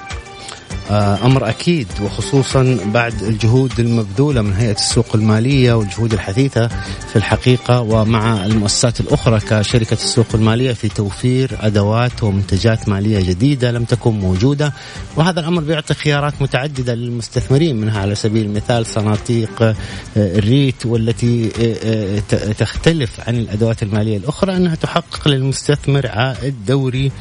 آه، 0.89 1.25
أمر 1.25 1.49
أكيد 1.49 1.87
وخصوصا 2.03 2.77
بعد 2.85 3.23
الجهود 3.23 3.79
المبذولة 3.79 4.41
من 4.41 4.53
هيئة 4.53 4.75
السوق 4.75 5.15
المالية 5.15 5.73
والجهود 5.73 6.13
الحثيثة 6.13 6.67
في 7.09 7.15
الحقيقة 7.15 7.81
ومع 7.81 8.45
المؤسسات 8.45 8.99
الأخرى 8.99 9.39
كشركة 9.39 9.93
السوق 9.93 10.25
المالية 10.33 10.73
في 10.73 10.89
توفير 10.89 11.57
أدوات 11.61 12.23
ومنتجات 12.23 12.89
مالية 12.89 13.19
جديدة 13.19 13.71
لم 13.71 13.83
تكن 13.83 14.11
موجودة 14.11 14.73
وهذا 15.15 15.39
الأمر 15.39 15.61
بيعطي 15.61 15.93
خيارات 15.93 16.33
متعددة 16.41 16.93
للمستثمرين 16.93 17.75
منها 17.75 18.01
على 18.01 18.15
سبيل 18.15 18.45
المثال 18.45 18.85
صناديق 18.85 19.61
آه، 19.61 19.75
الريت 20.17 20.85
والتي 20.85 21.51
آه، 21.85 22.19
تختلف 22.59 23.19
عن 23.27 23.35
الأدوات 23.35 23.83
المالية 23.83 24.17
الأخرى 24.17 24.57
أنها 24.57 24.75
تحقق 24.75 25.27
للمستثمر 25.27 26.07
عائد 26.07 26.55
دوري 26.65 27.11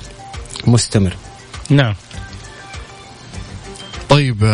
مستمر. 0.67 1.17
نعم. 1.71 1.95
طيب 4.11 4.45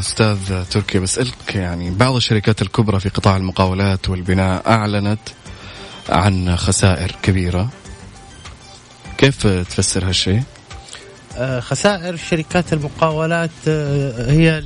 أستاذ 0.00 0.64
تركي 0.64 0.98
بسالك 0.98 1.54
يعني 1.54 1.90
بعض 1.90 2.14
الشركات 2.14 2.62
الكبرى 2.62 3.00
في 3.00 3.08
قطاع 3.08 3.36
المقاولات 3.36 4.08
والبناء 4.08 4.70
أعلنت 4.70 5.18
عن 6.08 6.56
خسائر 6.56 7.16
كبيرة 7.22 7.70
كيف 9.18 9.46
تفسر 9.46 10.08
هالشيء؟ 10.08 10.42
آه، 11.36 11.60
خسائر 11.60 12.16
شركات 12.16 12.72
المقاولات 12.72 13.50
آه، 13.68 14.30
هي 14.30 14.62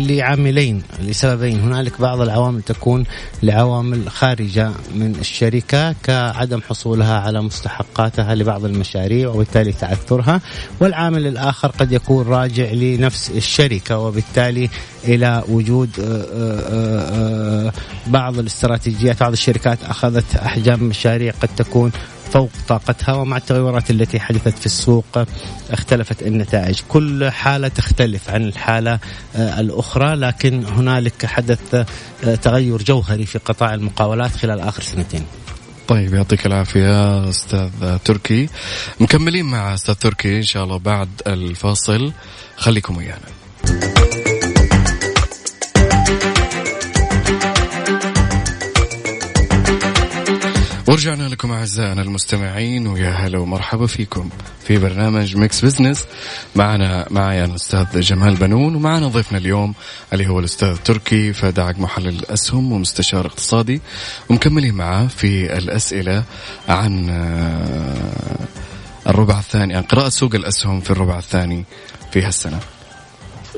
لعاملين 0.00 0.82
لسببين. 1.00 1.60
هنالك 1.60 2.00
بعض 2.00 2.20
العوامل 2.20 2.62
تكون 2.62 3.04
لعوامل 3.42 4.10
خارجة 4.10 4.70
من 4.94 5.14
الشركة 5.20 5.92
كعدم 5.92 6.60
حصولها 6.68 7.20
على 7.20 7.42
مستحقاتها 7.42 8.34
لبعض 8.34 8.64
المشاريع 8.64 9.28
وبالتالي 9.28 9.72
تعثرها 9.72 10.40
والعامل 10.80 11.26
الآخر 11.26 11.68
قد 11.68 11.92
يكون 11.92 12.26
راجع 12.26 12.70
لنفس 12.72 13.30
الشركة 13.30 13.98
وبالتالي 13.98 14.70
إلى 15.04 15.42
وجود 15.48 15.90
آه، 16.00 17.72
بعض 18.06 18.38
الاستراتيجيات 18.38 19.20
بعض 19.20 19.32
الشركات 19.32 19.78
أخذت 19.84 20.36
أحجام 20.36 20.82
مشاريع 20.82 21.32
قد 21.42 21.48
تكون 21.56 21.92
فوق 22.30 22.50
طاقتها 22.68 23.14
ومع 23.14 23.36
التغيرات 23.36 23.90
التي 23.90 24.20
حدثت 24.20 24.58
في 24.58 24.66
السوق 24.66 25.04
اختلفت 25.70 26.22
النتائج. 26.22 26.80
كل 26.88 27.30
حالة 27.30 27.68
تختلف 27.68 28.30
عن 28.30 28.44
الحالة 28.44 28.98
آه، 29.36 29.60
الأخرى 29.60 30.14
لكن 30.14 30.64
هنالك 30.64 31.26
حدث 31.26 31.74
آه، 32.24 32.34
تغير 32.34 32.82
جوهري 32.82 33.26
في 33.26 33.38
قطاع 33.38 33.74
المقاولات 33.74 34.36
خلال 34.36 34.60
آخر 34.60 34.82
سنتين. 34.82 35.22
طيب 35.88 36.14
يعطيك 36.14 36.46
العافية 36.46 37.28
أستاذ 37.28 37.98
تركي. 38.04 38.48
مكملين 39.00 39.44
مع 39.44 39.74
أستاذ 39.74 39.94
تركي 39.94 40.36
إن 40.36 40.42
شاء 40.42 40.64
الله 40.64 40.78
بعد 40.78 41.08
الفاصل. 41.26 42.12
خليكم 42.56 42.96
ويانا. 42.96 43.45
ورجعنا 50.88 51.28
لكم 51.28 51.52
أعزائنا 51.52 52.02
المستمعين 52.02 52.86
ويا 52.86 53.10
هلا 53.10 53.38
ومرحبا 53.38 53.86
فيكم 53.86 54.28
في 54.64 54.78
برنامج 54.78 55.36
Mix 55.36 55.64
Business 55.64 56.06
معنا 56.56 57.06
معي 57.10 57.44
الأستاذ 57.44 58.00
جمال 58.00 58.34
بنون 58.34 58.74
ومعنا 58.74 59.08
ضيفنا 59.08 59.38
اليوم 59.38 59.74
اللي 60.12 60.28
هو 60.28 60.38
الأستاذ 60.38 60.76
تركي 60.76 61.32
فدعق 61.32 61.78
محلل 61.78 62.08
الأسهم 62.08 62.72
ومستشار 62.72 63.26
اقتصادي 63.26 63.80
ومكملين 64.30 64.74
معاه 64.74 65.06
في 65.06 65.58
الأسئلة 65.58 66.22
عن 66.68 67.10
آه، 67.10 68.46
الربع 69.06 69.38
الثاني 69.38 69.74
عن 69.74 69.82
قراءة 69.82 70.08
سوق 70.08 70.34
الأسهم 70.34 70.80
في 70.80 70.90
الربع 70.90 71.18
الثاني 71.18 71.64
في 72.12 72.22
هالسنة. 72.22 72.60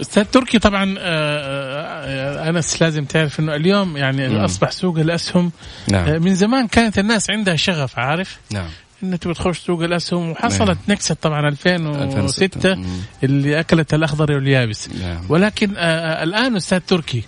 أستاذ 0.00 0.24
تركي 0.24 0.58
طبعا 0.58 0.94
آه، 0.98 2.46
آه، 2.46 2.50
أنس 2.50 2.82
لازم 2.82 3.04
تعرف 3.04 3.40
إنه 3.40 3.54
اليوم 3.54 3.96
يعني 3.96 4.28
مم. 4.28 4.36
أصبح 4.44 4.70
سوق 4.70 4.98
الأسهم 4.98 5.52
نعم. 5.88 6.08
آه، 6.08 6.18
من 6.18 6.34
زمان 6.34 6.66
كانت 6.66 6.98
الناس 6.98 7.30
عندها 7.30 7.56
شغف 7.56 7.98
عارف 7.98 8.38
نعم 8.50 8.68
إنه 9.02 9.16
تبغى 9.16 9.34
تخش 9.34 9.58
سوق 9.58 9.82
الأسهم 9.82 10.30
وحصلت 10.30 10.68
نعم. 10.68 10.78
نكسة 10.88 11.16
طبعا 11.22 11.48
2006 11.48 12.78
اللي 13.24 13.60
أكلت 13.60 13.94
الأخضر 13.94 14.32
واليابس 14.32 14.88
نعم. 14.88 15.24
ولكن 15.28 15.76
آه 15.76 16.22
الآن 16.22 16.56
أستاذ 16.56 16.80
تركي 16.80 17.22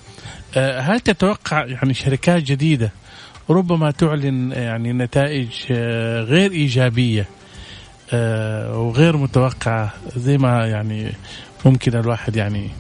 آه 0.57 0.81
هل 0.81 1.01
تتوقع 1.01 1.65
يعني 1.67 1.95
شركات 1.95 2.43
جديدة 2.43 2.93
ربما 3.51 3.91
تعلن 3.91 4.53
يعني 4.53 4.93
نتائج 4.93 5.49
آه 5.71 6.21
غير 6.23 6.51
إيجابية 6.51 7.27
آه 8.13 8.79
وغير 8.79 9.17
متوقعة 9.17 9.95
زي 10.17 10.39
ما 10.39 10.67
يعني 10.67 11.13
ممكن 11.65 11.97
الواحد 11.97 12.37
يعني 12.37 12.71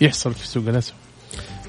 يحصل 0.00 0.34
في 0.34 0.46
سوق 0.46 0.68
الأسهم. 0.68 0.96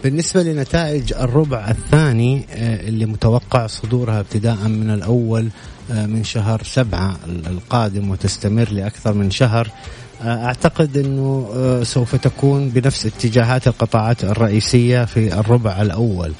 بالنسبة 0.03 0.43
لنتائج 0.43 1.13
الربع 1.13 1.69
الثاني 1.69 2.45
آه، 2.51 2.87
اللي 2.87 3.05
متوقع 3.05 3.67
صدورها 3.67 4.19
ابتداء 4.19 4.55
من 4.67 4.89
الأول 4.89 5.49
آه، 5.91 6.05
من 6.05 6.23
شهر 6.23 6.63
سبعة 6.63 7.17
القادم 7.27 8.09
وتستمر 8.09 8.71
لأكثر 8.71 9.13
من 9.13 9.31
شهر 9.31 9.71
أعتقد 10.21 10.97
إنه 10.97 11.49
سوف 11.83 12.15
تكون 12.15 12.69
بنفس 12.69 13.05
اتجاهات 13.05 13.67
القطاعات 13.67 14.23
الرئيسية 14.23 15.05
في 15.05 15.39
الربع 15.39 15.81
الأول. 15.81 16.33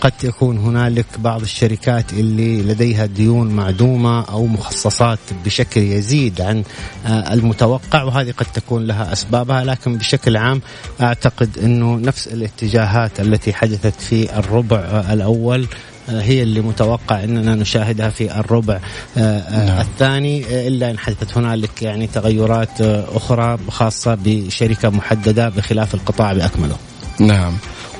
قد 0.00 0.12
يكون 0.24 0.58
هنالك 0.58 1.06
بعض 1.18 1.42
الشركات 1.42 2.12
اللي 2.12 2.62
لديها 2.62 3.06
ديون 3.06 3.48
معدومة 3.48 4.24
أو 4.24 4.46
مخصصات 4.46 5.18
بشكل 5.44 5.80
يزيد 5.80 6.40
عن 6.40 6.62
آه، 7.06 7.32
المتوقع 7.32 8.02
وهذه 8.02 8.30
قد 8.30 8.46
تكون 8.54 8.86
لها 8.86 9.12
أسبابها. 9.12 9.64
لكن 9.64 9.96
بشكل 9.96 10.36
عام 10.36 10.62
أعتقد 11.00 11.58
أنه 11.58 11.96
نفس 11.96 12.28
الاتجاهات 12.28 13.20
التي 13.20 13.52
حدثت 13.52 14.00
في 14.00 14.38
الربع 14.38 14.78
الأول 15.12 15.62
آه، 15.62 15.89
هي 16.10 16.42
اللي 16.42 16.60
متوقع 16.60 17.24
إننا 17.24 17.54
نشاهدها 17.54 18.10
في 18.10 18.40
الربع 18.40 18.80
آه، 19.16 19.66
نعم. 19.66 19.80
الثاني 19.80 20.68
إلا 20.68 20.90
إن 20.90 20.98
حدثت 20.98 21.38
هنالك 21.38 21.82
يعني 21.82 22.06
تغيرات 22.06 22.80
أخرى 22.80 23.58
خاصة 23.68 24.18
بشركة 24.24 24.90
محددة 24.90 25.48
بخلاف 25.48 25.94
القطاع 25.94 26.32
بأكمله. 26.32 26.76
نعم. 27.20 27.56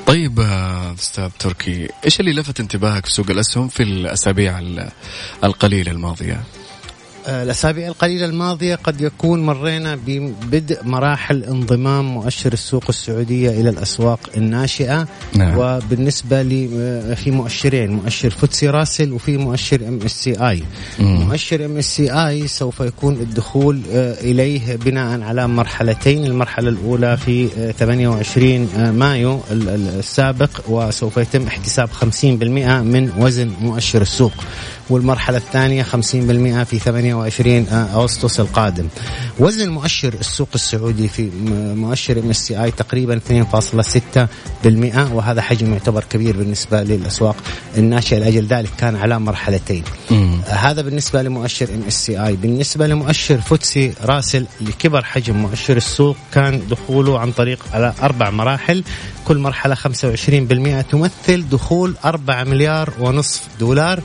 طيب 0.07 0.41
أستاذ 0.99 1.29
تركي 1.39 1.89
إيش 2.05 2.21
اللي 2.21 2.33
لفت 2.33 2.61
انتباهك 2.61 3.07
في 3.07 3.13
سوق 3.13 3.31
الأسهم 3.31 3.69
في 3.69 3.83
الأسابيع 3.83 4.61
القليلة 5.45 5.93
الماضية؟ 5.93 6.41
آه، 7.27 7.43
الأسابيع 7.43 7.89
القليلة 7.89 8.27
الماضية 8.27 8.75
قد 8.75 9.01
يكون 9.01 9.47
مرينا 9.47 9.99
ببدء 10.07 10.85
مراحل 10.85 11.45
انضمام 11.45 12.05
مؤشر 12.05 12.53
السوق 12.53 12.85
السعودية 12.89 13.51
إلى 13.51 13.69
الأسواق 13.69 14.21
الناشئة. 14.37 15.09
نعم. 15.35 15.59
وبالنسبة 15.59 16.43
لي 16.43 16.69
آه، 16.75 17.15
في 17.15 17.31
مؤشرين 17.31 17.91
مؤشر 17.93 18.31
فوتسي 18.31 18.69
راسل 18.71 19.13
وفي 19.13 19.37
مؤشر 19.37 19.89
ام 19.89 19.99
اس 20.05 20.11
سي 20.11 20.49
اي. 20.49 20.63
مؤشر 20.99 21.65
ام 21.65 21.77
اس 21.77 21.97
سي 21.97 22.11
اي 22.11 22.49
سوف 22.49 22.81
يكون 22.81 23.15
الدخول 23.15 23.83
آه، 23.93 24.21
إليه 24.21 24.77
بناء 24.77 25.21
على 25.21 25.49
مرحلتين. 25.49 26.25
المرحلة 26.25 26.69
الأولى 26.69 27.17
في 27.17 27.49
28 27.79 28.69
مايو 28.91 29.41
السابق 29.51 30.51
وسوف 30.69 31.17
يتم 31.17 31.47
احتساب 31.47 31.89
50% 31.91 32.83
من 32.83 33.13
وزن 33.19 33.51
مؤشر 33.61 34.03
السوق. 34.03 34.33
والمرحلة 34.91 35.37
الثانية 35.37 35.83
50% 35.83 36.65
في 36.65 36.79
8 36.79 37.11
28 37.11 37.69
أغسطس 37.69 38.41
القادم. 38.41 38.89
وزن 39.39 39.69
مؤشر 39.69 40.15
السوق 40.15 40.49
السعودي 40.55 41.09
في 41.09 41.31
مؤشر 41.75 42.19
MSCI 42.19 42.71
تقريبا 42.71 43.17
2.6% 43.17 45.13
وهذا 45.13 45.43
حجم 45.43 45.73
يعتبر 45.73 46.05
كبير 46.11 46.37
بالنسبة 46.37 46.83
للأسواق 46.83 47.37
الناشئة. 47.77 48.19
لأجل 48.19 48.47
ذلك 48.47 48.71
كان 48.79 48.97
على 48.97 49.21
مرحلتين. 49.21 49.85
مم. 50.11 50.41
هذا 50.47 50.83
بالنسبة 50.83 51.23
لمؤشر 51.23 51.75
MSCI 51.75 52.37
بالنسبة 52.37 52.87
لمؤشر 52.87 53.41
فوتسي 53.41 53.93
راسل 54.05 54.47
لكبر 54.61 55.05
حجم 55.05 55.37
مؤشر 55.37 55.77
السوق 55.77 56.17
كان 56.33 56.63
دخوله 56.71 57.19
عن 57.19 57.33
طريق 57.33 57.65
على 57.73 57.95
أربع 58.03 58.31
مراحل. 58.31 58.85
كل 59.25 59.39
مرحلة 59.39 59.75
25% 59.75 60.83
تمثل 60.83 61.49
دخول 61.49 61.95
4 62.05 62.45
مليار 62.45 62.93
ونصف 63.01 63.43
دولار. 63.61 64.01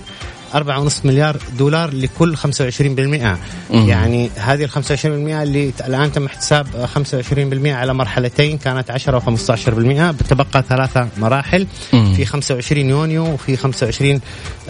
أربعة 0.53 0.79
ونصف 0.79 1.05
مليار 1.05 1.37
دولار 1.57 1.93
لكل 1.93 2.37
25% 2.37 3.37
يعني 3.71 4.29
هذه 4.35 4.63
ال 4.63 4.69
25% 4.69 4.75
اللي 5.05 5.73
الآن 5.87 6.11
تم 6.11 6.25
احتساب 6.25 6.67
25% 6.95 7.67
على 7.67 7.93
مرحلتين 7.93 8.57
كانت 8.57 8.91
10 8.91 9.17
و 9.17 9.21
15% 9.21 10.11
بتبقى 10.11 10.63
ثلاثة 10.69 11.07
مراحل. 11.17 11.67
مم. 11.93 12.13
في 12.13 12.25
25 12.25 12.89
يونيو 12.89 13.33
وفي 13.33 13.57
25 13.57 14.21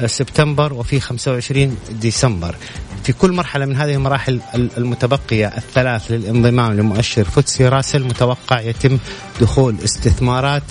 سبتمبر 0.05 0.73
وفي 0.73 0.99
25 0.99 1.77
ديسمبر. 1.91 2.55
في 3.03 3.13
كل 3.13 3.31
مرحلة 3.31 3.65
من 3.65 3.75
هذه 3.75 3.93
المراحل 3.93 4.39
ال- 4.55 4.69
المتبقية 4.77 5.47
الثلاث 5.47 6.11
للانضمام 6.11 6.73
لمؤشر 6.73 7.23
فوتسي 7.23 7.67
راسل 7.67 8.03
متوقع 8.03 8.59
يتم 8.61 8.97
دخول 9.41 9.75
استثمارات 9.83 10.63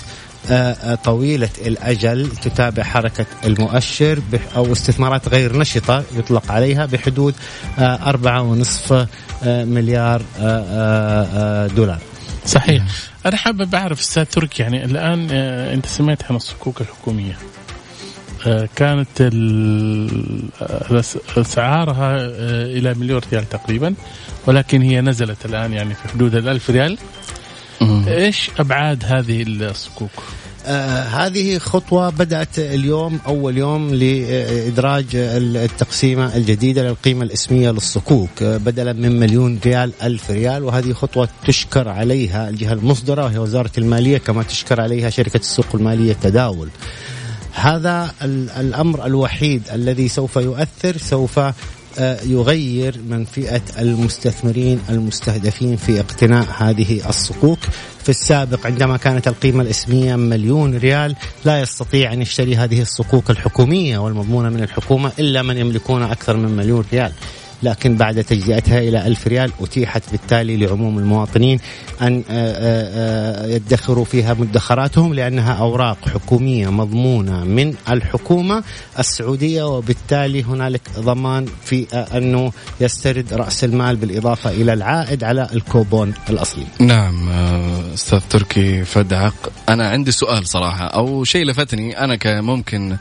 طويلة 1.04 1.48
الأجل 1.66 2.28
تتابع 2.30 2.82
حركة 2.82 3.26
المؤشر 3.44 4.18
أو 4.56 4.72
استثمارات 4.72 5.28
غير 5.28 5.58
نشطة 5.58 6.02
يطلق 6.16 6.52
عليها 6.52 6.86
بحدود 6.86 7.34
آه، 7.78 7.82
أربعة 8.08 8.42
ونصف 8.42 8.92
آه، 8.92 9.64
مليار 9.64 10.22
آه، 10.38 10.42
آه، 10.42 11.26
آه، 11.34 11.66
دولار. 11.66 11.98
صحيح. 12.46 12.84
أنا 13.26 13.36
حابب 13.36 13.74
أعرف 13.74 14.00
أستاذ 14.00 14.24
تركي 14.24 14.62
يعني 14.62 14.84
الآن 14.84 15.28
آه، 15.32 15.74
أنت 15.74 15.86
سمعت 15.86 16.22
عن 16.30 16.36
الصكوك 16.36 16.80
الحكومية. 16.80 17.36
آه، 18.46 18.68
كانت 18.76 19.20
آه، 19.20 21.02
أسعارها 21.40 22.16
آه، 22.16 22.64
إلى 22.64 22.94
مليون 22.94 23.20
ريال 23.32 23.48
تقريبا 23.48 23.94
ولكن 24.46 24.82
هي 24.82 25.00
نزلت 25.00 25.46
الآن 25.46 25.72
يعني 25.72 25.94
في 25.94 26.08
حدود 26.08 26.34
الألف 26.34 26.70
ريال. 26.70 26.98
إيش 28.08 28.50
أبعاد 28.58 29.04
هذه 29.06 29.42
الصكوك؟ 29.42 30.10
آه 30.66 31.02
هذه 31.02 31.58
خطوة 31.58 32.10
بدأت 32.10 32.58
اليوم 32.58 33.20
أول 33.26 33.58
يوم 33.58 33.94
لإدراج 33.94 35.06
التقسيمة 35.14 36.36
الجديدة 36.36 36.82
للقيمة 36.88 37.24
الإسمية 37.24 37.70
للصكوك. 37.70 38.42
آه 38.42 38.56
بدلا 38.56 38.92
من 38.92 39.20
مليون 39.20 39.60
ريال 39.66 39.92
ألف 40.02 40.30
ريال 40.30 40.64
وهذه 40.64 40.92
خطوة 40.92 41.28
تشكر 41.46 41.88
عليها 41.88 42.48
الجهة 42.48 42.72
المصدرة 42.72 43.24
وهي 43.24 43.38
وزارة 43.38 43.70
المالية 43.78 44.18
كما 44.18 44.42
تشكر 44.42 44.80
عليها 44.80 45.10
شركة 45.10 45.36
السوق 45.38 45.66
المالية 45.74 46.12
التداول. 46.12 46.68
هذا 47.52 48.10
ال- 48.22 48.50
الأمر 48.50 49.06
الوحيد 49.06 49.62
الذي 49.72 50.08
سوف 50.08 50.36
يؤثر 50.36 50.96
سوف 50.98 51.40
يغير 52.24 52.94
من 53.08 53.24
فئة 53.24 53.62
المستثمرين 53.78 54.80
المستهدفين 54.90 55.76
في 55.76 56.00
اقتناء 56.00 56.46
هذه 56.58 57.08
الصكوك. 57.08 57.58
في 58.02 58.08
السابق 58.08 58.66
عندما 58.66 58.96
كانت 58.96 59.28
القيمة 59.28 59.62
الإسمية 59.62 60.16
مليون 60.16 60.76
ريال 60.76 61.16
لا 61.44 61.60
يستطيع 61.60 62.12
أن 62.12 62.22
يشتري 62.22 62.56
هذه 62.56 62.82
الصكوك 62.82 63.30
الحكومية 63.30 63.98
والمضمونة 63.98 64.48
من 64.48 64.62
الحكومة 64.62 65.12
إلا 65.18 65.42
من 65.42 65.56
يملكون 65.56 66.02
أكثر 66.02 66.36
من 66.36 66.56
مليون 66.56 66.84
ريال. 66.92 67.12
لكن 67.64 67.96
بعد 67.96 68.24
تجزئتها 68.24 68.78
إلى 68.78 69.06
ألف 69.06 69.26
ريال 69.26 69.52
أتيحت 69.60 70.02
بالتالي 70.12 70.56
لعموم 70.56 70.98
المواطنين 70.98 71.58
أن 72.02 72.16
آه، 72.16 72.22
آه، 72.30 73.44
آه، 73.44 73.46
يدخروا 73.46 74.04
فيها 74.04 74.34
مدخراتهم 74.34 75.14
لأنها 75.14 75.52
أوراق 75.52 76.08
حكومية 76.08 76.70
مضمونة 76.70 77.44
من 77.44 77.74
الحكومة 77.90 78.64
السعودية 78.98 79.62
وبالتالي 79.62 80.42
هنالك 80.42 80.80
ضمان 80.98 81.46
في 81.64 81.86
أنه 81.94 82.52
يسترد 82.80 83.32
رأس 83.32 83.64
المال 83.64 83.96
بالإضافة 83.96 84.50
إلى 84.50 84.72
العائد 84.72 85.24
على 85.24 85.48
الكوبون 85.52 86.14
الأصلي. 86.30 86.66
نعم 86.80 87.28
أستاذ 87.94 88.20
تركي 88.30 88.84
فدعق 88.84 89.34
أنا 89.68 89.88
عندي 89.88 90.12
سؤال 90.12 90.48
صراحة 90.48 90.84
أو 90.86 91.24
شيء 91.24 91.46
لفتني. 91.46 91.98
أنا 92.04 92.16
كممكن 92.16 92.96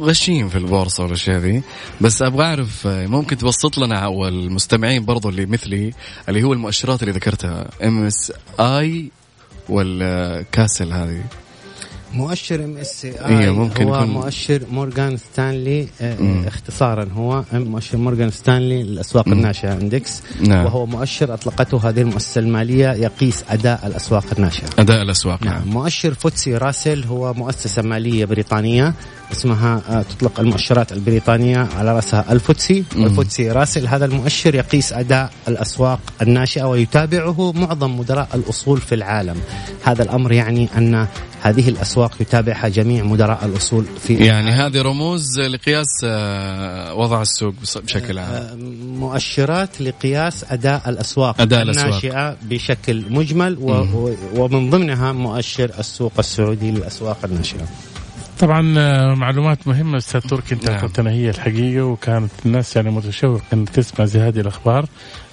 غشيم 0.00 0.48
في 0.48 0.58
البورصة 0.58 1.02
والأشياء 1.04 1.38
ذي 1.38 1.62
بس 2.00 2.22
أبغى 2.22 2.44
أعرف 2.44 2.86
آه، 2.86 3.06
ممكن 3.06 3.36
تبسط 3.54 3.78
لنا 3.78 3.98
أو 3.98 4.28
المستمعين 4.28 5.04
برضو 5.04 5.28
اللي 5.28 5.46
مثلي 5.46 5.92
اللي 6.28 6.42
هو 6.42 6.52
المؤشرات 6.52 7.02
اللي 7.02 7.12
ذكرتها 7.12 7.68
MSCI 7.84 8.32
والراسل 8.60 10.92
هذه. 10.92 11.24
مؤشر 12.16 12.64
MSCI 12.64 13.38
إيه، 13.44 13.50
ممكن 13.50 13.84
هو 13.84 13.94
يكون- 13.96 14.08
مؤشر 14.08 14.62
مورغان 14.72 15.16
ستانلي 15.16 15.88
آه، 16.00 16.16
مم. 16.20 16.44
اختصارا 16.46 17.08
هو 17.16 17.44
مؤشر 17.52 17.98
مورغان 17.98 18.30
ستانلي 18.30 18.82
للأسواق 18.82 19.26
مم. 19.28 19.32
الناشئة 19.32 19.72
index 19.72 20.22
نعم. 20.40 20.64
وهو 20.64 20.86
مؤشر 20.86 21.34
أطلقته 21.34 21.88
هذه 21.88 22.00
المؤسسة 22.00 22.38
المالية 22.40 22.92
يقيس 22.92 23.44
أداء 23.50 23.86
الأسواق 23.86 24.24
الناشئة 24.38 24.66
أداء 24.78 25.02
الأسواق 25.02 25.42
نعم 25.42 25.68
مؤشر 25.68 26.14
فوتسي 26.14 26.56
راسل 26.56 27.04
هو 27.04 27.34
مؤسسة 27.34 27.82
مالية 27.82 28.24
بريطانية 28.24 28.94
اسمها 29.32 29.82
آه، 29.88 30.02
تطلق 30.02 30.40
المؤشرات 30.40 30.92
البريطانية 30.92 31.68
على 31.76 31.92
رأسها 31.96 32.32
الفوتسي 32.32 32.84
مم. 32.96 33.02
والفوتسي 33.04 33.50
راسل 33.50 33.86
هذا 33.86 34.04
المؤشر 34.04 34.54
يقيس 34.54 34.92
أداء 34.92 35.30
الأسواق 35.48 36.00
الناشئة 36.22 36.64
ويتابعه 36.64 37.52
معظم 37.52 37.98
مدراء 37.98 38.28
الأصول 38.34 38.80
في 38.80 38.94
العالم 38.94 39.36
هذا 39.84 40.02
الأمر 40.02 40.32
يعني 40.32 40.68
أن 40.76 41.06
هذه 41.44 41.68
الأسواق 41.68 42.12
يتابعها 42.20 42.68
جميع 42.68 43.04
مدراء 43.04 43.44
الأصول 43.44 43.84
في 44.00 44.14
يعني 44.14 44.50
هذه 44.50 44.82
رموز 44.82 45.40
لقياس 45.40 45.86
آه، 46.04 46.94
وضع 46.94 47.22
السوق 47.22 47.54
بشكل 47.82 48.18
عام 48.18 48.32
آه، 48.32 48.54
مؤشرات 48.98 49.80
لقياس 49.80 50.44
أداء 50.52 50.90
الأسواق 50.90 51.40
أداء 51.40 51.62
الأسواق. 51.62 51.86
الناشئة 51.86 52.36
بشكل 52.42 53.04
مجمل 53.10 53.58
ومن 54.34 54.70
ضمنها 54.70 55.12
مؤشر 55.12 55.70
السوق 55.78 56.12
السعودي 56.18 56.70
للأسواق 56.70 57.18
الناشئة. 57.24 57.66
طبعا 58.40 58.74
آه، 58.78 59.14
معلومات 59.14 59.68
مهمة 59.68 59.98
أستاذ 59.98 60.20
تركي 60.20 60.54
أنت 60.54 61.00
نعم. 61.00 61.08
هي 61.08 61.30
الحقيقة 61.30 61.84
وكانت 61.84 62.30
الناس 62.46 62.76
يعني 62.76 62.90
متشوقه 62.90 63.42
ان 63.52 63.64
تسمع 63.64 64.04
زي 64.04 64.20
هذه 64.20 64.40
الأخبار 64.40 64.86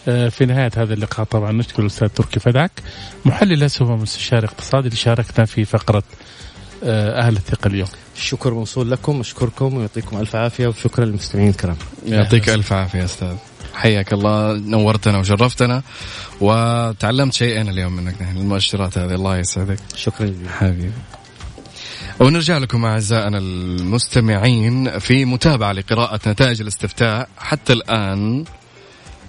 في 0.06 0.46
نهاية 0.48 0.72
هذا 0.78 0.94
اللقاء 0.94 1.26
طبعا 1.26 1.52
نشكر 1.52 1.82
الأستاذ 1.82 2.08
تركي 2.08 2.40
فدعك 2.40 2.72
محلل 3.26 3.64
اسهم 3.64 3.92
ومستشار 3.92 4.46
اقتصادي 4.46 4.88
اللي 4.88 4.98
شاركنا 4.98 5.46
في 5.46 5.66
فقرة 5.66 6.04
آه، 6.84 7.20
أهل 7.20 7.36
الثقة 7.36 7.68
اليوم. 7.68 7.88
الشكر 8.16 8.54
موصول 8.54 8.92
لكم 8.92 9.20
أشكركم 9.20 9.74
ويعطيكم 9.74 10.18
ألف 10.18 10.36
عافية 10.36 10.68
وشكرا 10.68 11.06
للمستمعين 11.06 11.50
الكرام. 11.50 11.78
يعطيك 12.06 12.50
ألف 12.50 12.74
عافية 12.74 13.06
أستاذ. 13.06 13.36
حياك 13.74 14.14
الله 14.14 14.54
نورتنا 14.54 15.18
وشرفتنا 15.18 15.84
وتعلمت 16.42 17.34
شيئين 17.34 17.70
اليوم 17.70 17.96
منك 17.96 18.22
نحن 18.22 18.38
المؤشرات 18.38 18.98
هذه. 18.98 19.14
الله 19.14 19.38
يسعدك. 19.38 19.80
شكرا 19.96 20.28
جزيلا. 20.28 20.50
حبيبي. 20.52 20.92
ونرجع 22.20 22.58
لكم 22.58 22.86
أعزائنا 22.86 23.38
المستمعين 23.38 25.00
في 25.00 25.26
متابعة 25.26 25.72
لقراءة 25.72 26.30
نتائج 26.30 26.62
الاستفتاء 26.62 27.30
حتى 27.38 27.74
الآن. 27.74 28.46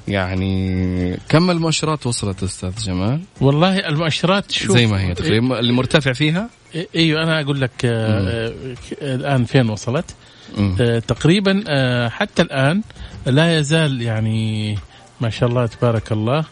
يعني 0.09 1.19
كم 1.29 1.51
المؤشرات 1.51 2.07
وصلت 2.07 2.43
أستاذ 2.43 2.73
جمال؟ 2.85 3.21
والله 3.41 3.79
المؤشرات 3.79 4.51
شوف 4.53 4.77
زي 4.77 4.87
ما 4.87 5.01
هي 5.01 5.15
تقريبا 5.15 5.59
اللي 5.61 5.73
مرتفع 5.73 6.13
فيها 6.13 6.51
إيه- 6.75 6.79
أيوه 6.97 7.23
أنا 7.23 7.41
أقول 7.41 7.61
لك 7.61 7.71
آه، 7.85 8.49
آه، 9.03 9.15
الآن 9.15 9.45
فين 9.45 9.71
وصلت. 9.71 10.15
آه، 10.81 10.99
تقريبا 10.99 11.65
آه، 11.69 12.09
حتى 12.09 12.43
الآن 12.43 12.83
لا 13.27 13.59
يزال 13.59 14.03
يعني 14.03 14.79
ما 15.21 15.31
شاء 15.31 15.49
الله 15.49 15.67
تبارك 15.67 16.13
الله 16.13 16.45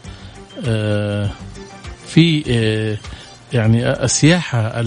آه، 0.66 1.30
في 2.06 2.44
آه، 2.48 2.98
يعني 3.52 3.90
السياحة. 4.04 4.82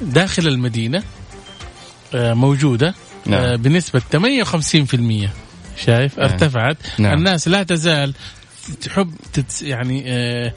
داخل 0.00 0.46
المدينة 0.46 1.02
آه، 2.14 2.34
موجودة 2.34 2.94
نعم. 3.26 3.40
آه، 3.40 3.56
بنسبه 3.56 3.98
58% 4.12 5.30
شايف؟ 5.76 6.18
نعم. 6.18 6.28
ارتفعت. 6.28 6.76
نعم. 6.98 7.18
الناس 7.18 7.48
لا 7.48 7.62
تزال 7.62 8.14
تحب 8.80 9.14
تتس 9.32 9.62
يعني 9.62 10.04
آه، 10.06 10.52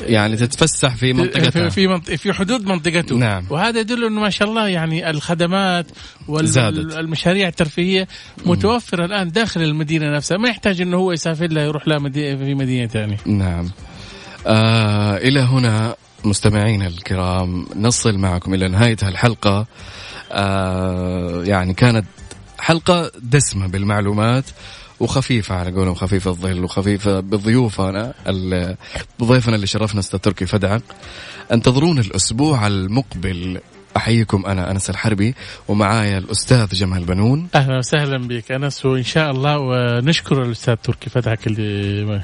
يعني 0.00 0.36
تتفسح 0.36 0.96
في 0.96 1.12
منطقتها 1.12 1.68
في 1.68 1.70
في, 1.70 1.86
منط... 1.86 2.10
في 2.10 2.32
حدود 2.32 2.66
منطقته. 2.66 3.16
نعم. 3.16 3.46
وهذا 3.50 3.80
يدل 3.80 4.04
إنه 4.04 4.20
ما 4.20 4.30
شاء 4.30 4.48
الله 4.48 4.68
يعني 4.68 5.10
الخدمات. 5.10 5.86
والمشاريع 6.28 7.48
الترفيهية 7.48 8.08
متوفرة 8.46 9.04
الآن 9.04 9.30
داخل 9.30 9.62
المدينة 9.62 10.16
نفسها. 10.16 10.36
ما 10.36 10.48
يحتاج 10.48 10.80
إنه 10.80 10.96
هو 10.96 11.12
يسافر 11.12 11.46
لها 11.46 11.64
يروح 11.64 11.88
لها 11.88 11.98
مدي... 11.98 12.36
في 12.36 12.54
مدينة 12.54 12.86
ثانية. 12.86 13.16
نعم. 13.26 13.70
آه 14.46 15.16
إلى 15.16 15.40
هنا 15.40 15.96
مستمعينا 16.24 16.86
الكرام 16.86 17.66
نصل 17.76 18.18
معكم 18.18 18.54
إلى 18.54 18.68
نهاية 18.68 18.96
هالحلقة. 19.02 19.66
آه 20.32 21.42
يعني 21.44 21.74
كانت 21.74 22.04
حلقة 22.70 23.10
دسمة 23.22 23.66
بالمعلومات 23.66 24.44
وخفيفة 25.00 25.54
على 25.54 25.70
قولهم 25.70 25.94
خفيفة 25.94 26.30
الظل 26.30 26.64
وخفيفة 26.64 27.20
بضيوفنا 27.20 28.14
ال- 28.28 28.76
بضيفنا 29.18 29.54
اللي 29.56 29.66
شرفنا 29.66 30.00
أستاذ 30.00 30.18
تركي 30.18 30.46
فدعة. 30.46 30.82
انتظرون 31.52 31.98
الأسبوع 31.98 32.66
المقبل. 32.66 33.60
أحييكم 33.96 34.46
أنا 34.46 34.70
أنس 34.70 34.90
الحربي 34.90 35.34
ومعايا 35.68 36.18
الأستاذ 36.18 36.66
جمال 36.66 37.04
بنون. 37.04 37.48
أهلا 37.54 37.78
وسهلا 37.78 38.18
بك 38.28 38.52
أنس 38.52 38.86
وإن 38.86 39.02
شاء 39.02 39.30
الله 39.30 39.58
ونشكر 39.58 40.42
الأستاذ 40.42 40.74
تركي 40.74 41.10
فتحك 41.10 41.46
اللي 41.46 42.22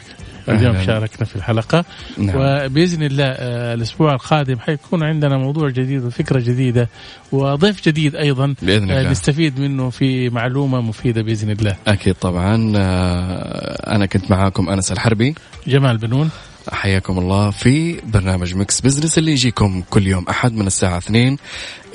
اليوم. 0.48 0.84
شاركنا 0.86 1.26
في 1.26 1.36
الحلقة. 1.36 1.84
نعم. 2.18 2.36
وبإذن 2.36 3.02
الله 3.02 3.24
آه، 3.24 3.74
الأسبوع 3.74 4.14
القادم 4.14 4.58
حيكون 4.58 5.02
عندنا 5.02 5.36
موضوع 5.38 5.70
جديد 5.70 6.04
وفكرة 6.04 6.40
جديدة 6.40 6.88
وضيف 7.32 7.88
جديد 7.88 8.16
أيضا 8.16 8.54
بإذن 8.62 8.90
آه، 8.90 9.00
الله. 9.00 9.10
نستفيد 9.10 9.60
منه 9.60 9.90
في 9.90 10.30
معلومة 10.30 10.80
مفيدة 10.80 11.22
بإذن 11.22 11.50
الله. 11.50 11.76
أكيد 11.86 12.14
طبعا. 12.14 12.72
آه، 12.76 13.94
أنا 13.94 14.06
كنت 14.06 14.30
معاكم 14.30 14.68
أنس 14.68 14.92
الحربي. 14.92 15.34
جمال 15.66 15.98
بنون. 15.98 16.30
حياكم 16.72 17.18
الله 17.18 17.50
في 17.50 18.00
برنامج 18.04 18.54
Mix 18.54 18.80
Business 18.80 19.18
اللي 19.18 19.32
يجيكم 19.32 19.82
كل 19.90 20.06
يوم 20.06 20.24
أحد 20.28 20.52
من 20.52 20.66
الساعة 20.66 20.98
2 20.98 21.36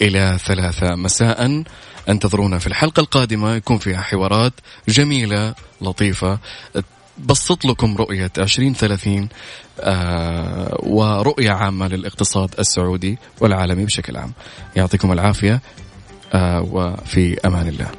إلى 0.01 0.37
3 0.45 0.95
مساء. 0.95 1.63
أنتظرونا 2.09 2.59
في 2.59 2.67
الحلقة 2.67 2.99
القادمة 2.99 3.55
يكون 3.55 3.77
فيها 3.77 4.01
حوارات 4.01 4.53
جميلة 4.89 5.53
لطيفة. 5.81 6.39
بسط 7.25 7.65
لكم 7.65 7.97
رؤية 7.97 8.31
2030 8.37 9.29
آه 9.79 10.77
ورؤية 10.83 11.51
عامة 11.51 11.87
للاقتصاد 11.87 12.49
السعودي 12.59 13.17
والعالمي 13.39 13.85
بشكل 13.85 14.17
عام. 14.17 14.31
يعطيكم 14.75 15.11
العافية 15.11 15.61
آه 16.33 16.61
وفي 16.61 17.39
أمان 17.45 17.67
الله. 17.67 17.91